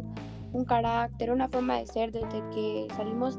un 0.55 0.65
carácter, 0.65 1.31
una 1.31 1.47
forma 1.49 1.77
de 1.77 1.85
ser 1.85 2.11
desde 2.11 2.41
que 2.53 2.87
salimos 2.95 3.37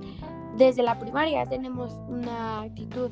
desde 0.57 0.83
la 0.83 0.98
primaria, 0.98 1.44
tenemos 1.46 1.98
una 2.09 2.62
actitud. 2.62 3.11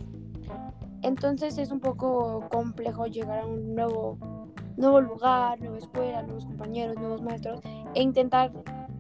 Entonces 1.02 1.58
es 1.58 1.70
un 1.70 1.80
poco 1.80 2.48
complejo 2.50 3.06
llegar 3.06 3.40
a 3.40 3.46
un 3.46 3.74
nuevo, 3.74 4.18
nuevo 4.76 5.00
lugar, 5.00 5.60
nueva 5.60 5.78
escuela, 5.78 6.22
nuevos 6.22 6.44
compañeros, 6.44 6.96
nuevos 6.96 7.22
maestros 7.22 7.60
e 7.94 8.02
intentar 8.02 8.52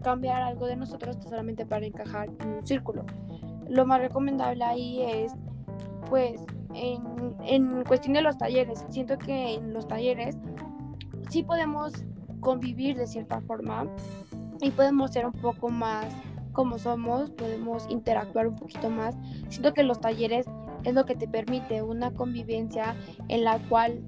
cambiar 0.02 0.42
algo 0.42 0.66
de 0.66 0.76
nosotros 0.76 1.16
solamente 1.22 1.64
para 1.64 1.86
encajar 1.86 2.28
en 2.40 2.48
un 2.48 2.62
círculo. 2.66 3.04
Lo 3.68 3.86
más 3.86 4.00
recomendable 4.00 4.64
ahí 4.64 5.02
es, 5.02 5.34
pues, 6.10 6.40
en, 6.74 7.02
en 7.42 7.84
cuestión 7.84 8.14
de 8.14 8.22
los 8.22 8.36
talleres. 8.36 8.84
Siento 8.90 9.16
que 9.16 9.54
en 9.54 9.72
los 9.72 9.88
talleres 9.88 10.36
sí 11.30 11.42
podemos 11.42 11.92
convivir 12.40 12.96
de 12.98 13.06
cierta 13.06 13.40
forma 13.40 13.86
y 14.60 14.70
podemos 14.70 15.12
ser 15.12 15.26
un 15.26 15.32
poco 15.32 15.68
más 15.68 16.06
como 16.52 16.78
somos, 16.78 17.30
podemos 17.32 17.86
interactuar 17.90 18.46
un 18.46 18.56
poquito 18.56 18.88
más. 18.88 19.16
Siento 19.48 19.74
que 19.74 19.82
los 19.82 20.00
talleres 20.00 20.46
es 20.84 20.94
lo 20.94 21.04
que 21.04 21.16
te 21.16 21.28
permite 21.28 21.82
una 21.82 22.12
convivencia 22.12 22.94
en 23.28 23.44
la 23.44 23.58
cual 23.68 24.04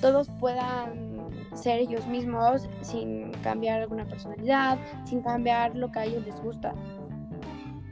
todos 0.00 0.30
puedan 0.38 1.28
ser 1.54 1.80
ellos 1.80 2.06
mismos 2.06 2.68
sin 2.80 3.32
cambiar 3.42 3.82
alguna 3.82 4.06
personalidad, 4.06 4.78
sin 5.04 5.22
cambiar 5.22 5.76
lo 5.76 5.90
que 5.90 5.98
a 5.98 6.04
ellos 6.04 6.24
les 6.24 6.40
gusta. 6.40 6.72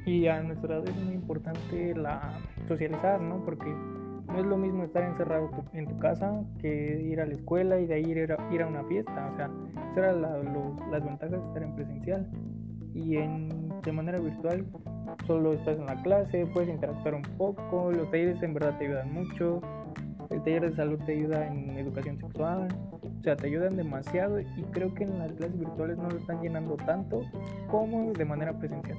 Y 0.07 0.29
a 0.29 0.41
nuestra 0.41 0.77
edad 0.77 0.89
es 0.89 0.97
muy 1.03 1.15
importante 1.15 1.95
la 1.97 2.39
socializar, 2.69 3.21
¿no? 3.21 3.45
Porque 3.45 3.75
no 4.29 4.41
es 4.41 4.47
lo 4.47 4.57
mismo 4.57 4.85
estar 4.85 5.03
encerrado 5.03 5.51
en 5.73 5.87
tu 5.87 5.99
casa 5.99 6.43
que 6.61 7.01
ir 7.03 7.21
a 7.21 7.27
la 7.27 7.35
escuela 7.35 7.79
y 7.79 7.87
de 7.87 7.95
ahí 7.95 8.05
ir 8.05 8.33
a, 8.33 8.53
ir 8.53 8.63
a 8.63 8.67
una 8.67 8.85
fiesta. 8.85 9.31
O 9.33 9.37
sea, 9.37 9.51
esas 9.71 9.97
eran 9.97 10.23
las 10.91 11.05
ventajas 11.05 11.31
de 11.31 11.47
estar 11.49 11.63
en 11.63 11.75
presencial. 11.75 12.31
Y 12.95 13.17
en, 13.17 13.69
de 13.83 13.93
manera 13.93 14.19
virtual 14.19 14.65
solo 15.27 15.53
estás 15.53 15.79
en 15.79 15.87
la 15.87 16.03
clase, 16.03 16.47
puedes 16.53 16.69
interactuar 16.69 17.15
un 17.15 17.23
poco, 17.37 17.93
los 17.93 18.11
talleres 18.11 18.43
en 18.43 18.55
verdad 18.55 18.77
te 18.79 18.87
ayudan 18.87 19.13
mucho, 19.13 19.61
el 20.31 20.43
taller 20.43 20.71
de 20.71 20.77
salud 20.77 20.99
te 21.05 21.13
ayuda 21.13 21.47
en 21.47 21.71
educación 21.79 22.19
sexual, 22.19 22.69
o 23.03 23.23
sea, 23.23 23.37
te 23.37 23.47
ayudan 23.47 23.77
demasiado 23.77 24.41
y 24.41 24.47
creo 24.73 24.93
que 24.95 25.05
en 25.05 25.19
las 25.19 25.33
clases 25.33 25.59
virtuales 25.59 25.99
no 25.99 26.09
lo 26.09 26.17
están 26.17 26.41
llenando 26.41 26.77
tanto 26.77 27.23
como 27.71 28.13
de 28.13 28.25
manera 28.25 28.59
presencial. 28.59 28.99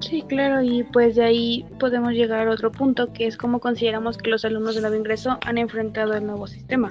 Sí, 0.00 0.22
claro, 0.22 0.62
y 0.62 0.82
pues 0.82 1.14
de 1.16 1.24
ahí 1.24 1.66
podemos 1.78 2.12
llegar 2.12 2.48
a 2.48 2.50
otro 2.50 2.72
punto, 2.72 3.12
que 3.12 3.26
es 3.26 3.36
cómo 3.36 3.60
consideramos 3.60 4.16
que 4.16 4.30
los 4.30 4.44
alumnos 4.44 4.74
de 4.74 4.80
nuevo 4.80 4.96
ingreso 4.96 5.38
han 5.44 5.58
enfrentado 5.58 6.14
el 6.14 6.26
nuevo 6.26 6.46
sistema. 6.46 6.88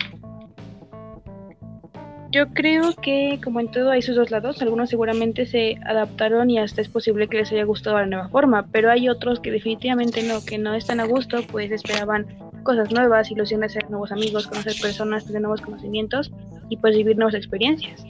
Yo 2.31 2.49
creo 2.49 2.93
que, 2.93 3.41
como 3.43 3.59
en 3.59 3.71
todo, 3.71 3.89
hay 3.89 4.03
sus 4.03 4.15
dos 4.15 4.29
lados. 4.29 4.61
Algunos 4.61 4.91
seguramente 4.91 5.47
se 5.47 5.79
adaptaron 5.83 6.51
y 6.51 6.59
hasta 6.59 6.81
es 6.81 6.87
posible 6.87 7.27
que 7.27 7.37
les 7.37 7.51
haya 7.51 7.63
gustado 7.63 7.97
la 7.97 8.05
nueva 8.05 8.29
forma, 8.29 8.67
pero 8.71 8.91
hay 8.91 9.09
otros 9.09 9.39
que 9.39 9.49
definitivamente 9.49 10.21
no, 10.21 10.45
que 10.45 10.59
no 10.59 10.75
están 10.75 10.99
a 10.99 11.05
gusto, 11.05 11.39
pues 11.51 11.71
esperaban 11.71 12.27
cosas 12.61 12.91
nuevas, 12.91 13.31
ilusiones 13.31 13.73
de 13.73 13.81
ser 13.81 13.89
nuevos 13.89 14.11
amigos, 14.11 14.45
conocer 14.45 14.73
personas, 14.79 15.25
tener 15.25 15.41
nuevos 15.41 15.61
conocimientos 15.61 16.31
y 16.69 16.77
pues 16.77 16.95
vivir 16.95 17.17
nuevas 17.17 17.33
experiencias. 17.33 18.05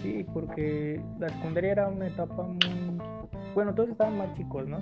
Sí, 0.00 0.24
porque 0.32 1.00
la 1.18 1.30
secundaria 1.30 1.72
era 1.72 1.88
una 1.88 2.06
etapa 2.06 2.44
muy... 2.44 2.83
Bueno, 3.54 3.74
todos 3.74 3.90
estaban 3.90 4.18
más 4.18 4.34
chicos, 4.34 4.66
¿no? 4.66 4.78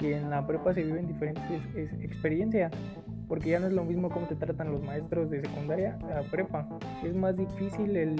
Y 0.00 0.12
en 0.12 0.30
la 0.30 0.46
prepa 0.46 0.72
se 0.74 0.82
viven 0.82 1.06
diferentes 1.06 1.62
experiencias 2.02 2.72
porque 3.28 3.50
ya 3.50 3.60
no 3.60 3.66
es 3.66 3.72
lo 3.72 3.84
mismo 3.84 4.08
cómo 4.10 4.26
te 4.26 4.36
tratan 4.36 4.72
los 4.72 4.82
maestros 4.82 5.30
de 5.30 5.40
secundaria 5.40 5.98
a 6.16 6.22
prepa. 6.30 6.66
Es 7.02 7.14
más 7.14 7.36
difícil 7.36 7.96
el, 7.96 8.16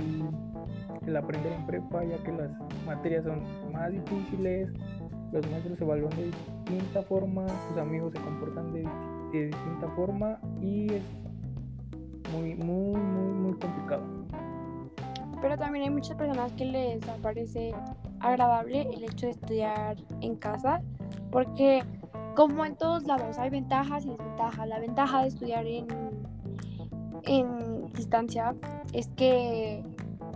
el, 1.06 1.16
aprender 1.16 1.52
en 1.52 1.66
prepa, 1.66 2.04
ya 2.04 2.22
que 2.22 2.32
las 2.32 2.50
materias 2.84 3.24
son 3.24 3.40
más 3.72 3.92
difíciles, 3.92 4.70
los 5.32 5.48
maestros 5.50 5.78
se 5.78 5.84
evalúan 5.84 6.10
de 6.16 6.24
distinta 6.26 7.02
forma, 7.02 7.46
tus 7.68 7.78
amigos 7.78 8.12
se 8.12 8.20
comportan 8.20 8.72
de, 8.72 8.82
de 9.32 9.46
distinta 9.46 9.88
forma 9.94 10.38
y 10.60 10.92
es 10.92 11.02
muy, 12.32 12.54
muy, 12.54 13.00
muy, 13.00 13.32
muy 13.32 13.52
complicado. 13.58 14.02
Pero 15.40 15.56
también 15.56 15.84
hay 15.84 15.90
muchas 15.90 16.16
personas 16.16 16.50
que 16.52 16.64
les 16.64 17.04
parece 17.22 17.74
agradable 18.20 18.82
el 18.82 19.04
hecho 19.04 19.26
de 19.26 19.32
estudiar 19.32 19.96
en 20.20 20.36
casa, 20.36 20.82
porque 21.30 21.82
como 22.34 22.64
en 22.64 22.76
todos 22.76 23.04
lados, 23.04 23.38
hay 23.38 23.50
ventajas 23.50 24.04
y 24.04 24.10
desventajas. 24.10 24.68
La 24.68 24.78
ventaja 24.78 25.22
de 25.22 25.28
estudiar 25.28 25.66
en, 25.66 25.86
en 27.24 27.92
distancia 27.92 28.54
es 28.92 29.08
que 29.16 29.82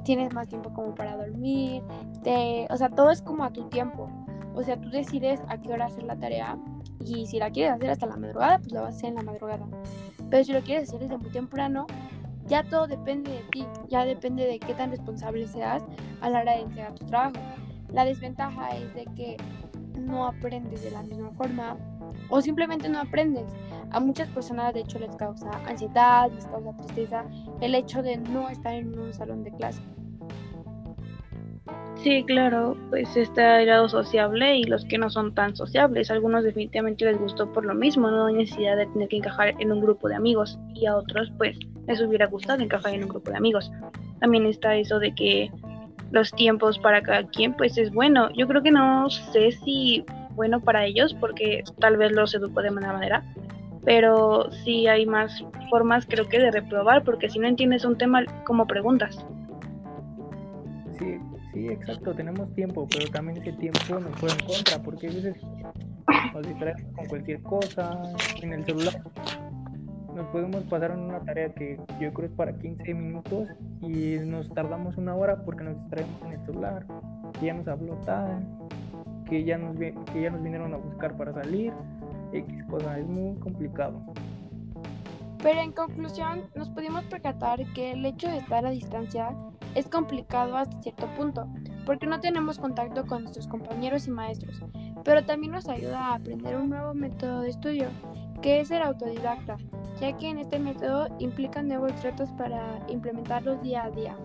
tienes 0.04 0.32
más 0.32 0.48
tiempo 0.48 0.72
como 0.72 0.94
para 0.94 1.16
dormir, 1.16 1.82
o 2.70 2.76
sea, 2.76 2.88
todo 2.88 3.10
es 3.10 3.22
como 3.22 3.44
a 3.44 3.50
tu 3.50 3.68
tiempo. 3.68 4.08
O 4.54 4.62
sea, 4.62 4.80
tú 4.80 4.90
decides 4.90 5.40
a 5.48 5.58
qué 5.58 5.72
hora 5.72 5.86
hacer 5.86 6.04
la 6.04 6.18
tarea 6.18 6.58
y 7.04 7.26
si 7.26 7.38
la 7.38 7.50
quieres 7.50 7.72
hacer 7.72 7.90
hasta 7.90 8.06
la 8.06 8.16
madrugada, 8.16 8.58
pues 8.58 8.72
la 8.72 8.82
vas 8.82 8.94
a 8.94 8.96
hacer 8.96 9.10
en 9.10 9.14
la 9.16 9.22
madrugada. 9.22 9.66
Pero 10.28 10.44
si 10.44 10.52
lo 10.52 10.60
quieres 10.60 10.88
hacer 10.88 11.00
desde 11.00 11.18
muy 11.18 11.30
temprano, 11.30 11.86
ya 12.46 12.64
todo 12.64 12.86
depende 12.86 13.30
de 13.30 13.42
ti, 13.52 13.66
ya 13.88 14.04
depende 14.04 14.46
de 14.46 14.58
qué 14.58 14.74
tan 14.74 14.90
responsable 14.90 15.46
seas 15.46 15.84
a 16.20 16.30
la 16.30 16.40
hora 16.40 16.52
de 16.52 16.62
entregar 16.62 16.94
tu 16.94 17.06
trabajo. 17.06 17.36
La 17.92 18.04
desventaja 18.04 18.70
es 18.76 18.94
de 18.94 19.04
que 19.16 19.36
no 19.98 20.26
aprendes 20.26 20.82
de 20.82 20.90
la 20.90 21.02
misma 21.02 21.30
forma 21.32 21.76
o 22.28 22.40
simplemente 22.40 22.88
no 22.88 23.00
aprendes. 23.00 23.46
A 23.90 24.00
muchas 24.00 24.28
personas 24.28 24.72
de 24.74 24.80
hecho 24.80 24.98
les 24.98 25.14
causa 25.16 25.50
ansiedad, 25.66 26.30
les 26.32 26.46
causa 26.46 26.76
tristeza 26.76 27.24
el 27.60 27.74
hecho 27.74 28.02
de 28.02 28.16
no 28.16 28.48
estar 28.48 28.74
en 28.74 28.98
un 28.98 29.12
salón 29.12 29.42
de 29.42 29.52
clase. 29.52 29.82
Sí, 31.96 32.24
claro, 32.24 32.76
pues 32.88 33.14
está 33.14 33.60
el 33.60 33.68
lado 33.68 33.88
sociable 33.88 34.56
y 34.56 34.64
los 34.64 34.84
que 34.86 34.96
no 34.96 35.10
son 35.10 35.34
tan 35.34 35.54
sociables. 35.54 36.10
algunos 36.10 36.44
definitivamente 36.44 37.04
les 37.04 37.18
gustó 37.18 37.52
por 37.52 37.66
lo 37.66 37.74
mismo, 37.74 38.10
no 38.10 38.26
hay 38.26 38.34
necesidad 38.34 38.76
de 38.76 38.86
tener 38.86 39.08
que 39.08 39.18
encajar 39.18 39.54
en 39.58 39.70
un 39.70 39.80
grupo 39.80 40.08
de 40.08 40.14
amigos 40.14 40.58
y 40.74 40.86
a 40.86 40.96
otros 40.96 41.30
pues 41.36 41.58
les 41.86 42.00
hubiera 42.00 42.26
gustado 42.26 42.62
encajar 42.62 42.94
en 42.94 43.02
un 43.02 43.10
grupo 43.10 43.30
de 43.30 43.36
amigos. 43.36 43.70
También 44.18 44.46
está 44.46 44.76
eso 44.76 44.98
de 44.98 45.14
que 45.14 45.50
los 46.10 46.32
tiempos 46.32 46.78
para 46.78 47.02
cada 47.02 47.24
quien, 47.24 47.54
pues 47.54 47.78
es 47.78 47.92
bueno. 47.92 48.30
Yo 48.36 48.46
creo 48.46 48.62
que 48.62 48.70
no 48.70 49.08
sé 49.10 49.52
si 49.52 50.04
bueno 50.34 50.60
para 50.60 50.84
ellos 50.84 51.14
porque 51.14 51.64
tal 51.78 51.96
vez 51.96 52.12
los 52.12 52.34
educo 52.34 52.62
de 52.62 52.70
manera 52.70 52.92
manera, 52.92 53.24
pero 53.84 54.50
sí 54.64 54.86
hay 54.86 55.06
más 55.06 55.44
formas 55.68 56.06
creo 56.06 56.28
que 56.28 56.38
de 56.38 56.50
reprobar 56.50 57.04
porque 57.04 57.28
si 57.28 57.38
no 57.38 57.46
entiendes 57.46 57.84
un 57.84 57.98
tema 57.98 58.24
como 58.44 58.66
preguntas. 58.66 59.24
Sí, 60.98 61.18
sí, 61.52 61.68
exacto, 61.68 62.14
tenemos 62.14 62.52
tiempo, 62.54 62.86
pero 62.90 63.08
también 63.10 63.38
ese 63.38 63.52
tiempo 63.52 64.00
nos 64.00 64.18
juega 64.18 64.36
en 64.36 64.46
contra 64.46 64.82
porque 64.82 65.08
a 65.08 65.10
veces 65.10 65.36
nos 66.34 66.46
distraemos 66.46 66.94
con 66.94 67.06
cualquier 67.06 67.42
cosa 67.42 68.02
en 68.42 68.52
el 68.52 68.64
celular 68.64 69.02
nos 70.20 70.28
podemos 70.32 70.62
pasar 70.64 70.90
en 70.90 71.00
una 71.00 71.20
tarea 71.20 71.54
que 71.54 71.80
yo 71.98 72.12
creo 72.12 72.28
es 72.28 72.34
para 72.36 72.52
15 72.52 72.92
minutos 72.92 73.48
y 73.80 74.18
nos 74.18 74.50
tardamos 74.50 74.98
una 74.98 75.14
hora 75.14 75.42
porque 75.44 75.64
nos 75.64 75.80
distraemos 75.80 76.22
en 76.22 76.32
el 76.32 76.44
celular, 76.44 76.86
que 77.38 77.46
ya 77.46 77.54
nos 77.54 77.66
habló 77.66 77.94
tal, 78.04 78.46
que 79.26 79.42
ya 79.44 79.56
nos, 79.56 79.78
que 79.78 80.22
ya 80.22 80.30
nos 80.30 80.42
vinieron 80.42 80.74
a 80.74 80.76
buscar 80.76 81.16
para 81.16 81.32
salir, 81.32 81.72
X 82.34 82.64
cosa, 82.68 82.98
es 82.98 83.06
muy 83.06 83.34
complicado. 83.38 83.98
Pero 85.42 85.60
en 85.60 85.72
conclusión, 85.72 86.42
nos 86.54 86.68
pudimos 86.68 87.02
percatar 87.04 87.64
que 87.72 87.92
el 87.92 88.04
hecho 88.04 88.28
de 88.28 88.36
estar 88.36 88.66
a 88.66 88.70
distancia 88.70 89.34
es 89.74 89.88
complicado 89.88 90.54
hasta 90.54 90.82
cierto 90.82 91.06
punto, 91.16 91.48
porque 91.86 92.06
no 92.06 92.20
tenemos 92.20 92.58
contacto 92.58 93.06
con 93.06 93.22
nuestros 93.22 93.46
compañeros 93.46 94.06
y 94.06 94.10
maestros, 94.10 94.62
pero 95.02 95.24
también 95.24 95.52
nos 95.52 95.66
ayuda 95.66 96.08
a 96.08 96.14
aprender 96.16 96.56
un 96.56 96.68
nuevo 96.68 96.92
método 96.92 97.40
de 97.40 97.48
estudio, 97.48 97.88
que 98.42 98.60
es 98.60 98.70
el 98.70 98.82
autodidacta, 98.82 99.56
ya 100.00 100.16
que 100.16 100.28
en 100.28 100.38
este 100.38 100.58
método 100.58 101.08
implican 101.18 101.68
nuevos 101.68 102.02
retos 102.02 102.30
para 102.32 102.78
implementarlos 102.88 103.62
día 103.62 103.84
a 103.84 103.90
día. 103.90 104.16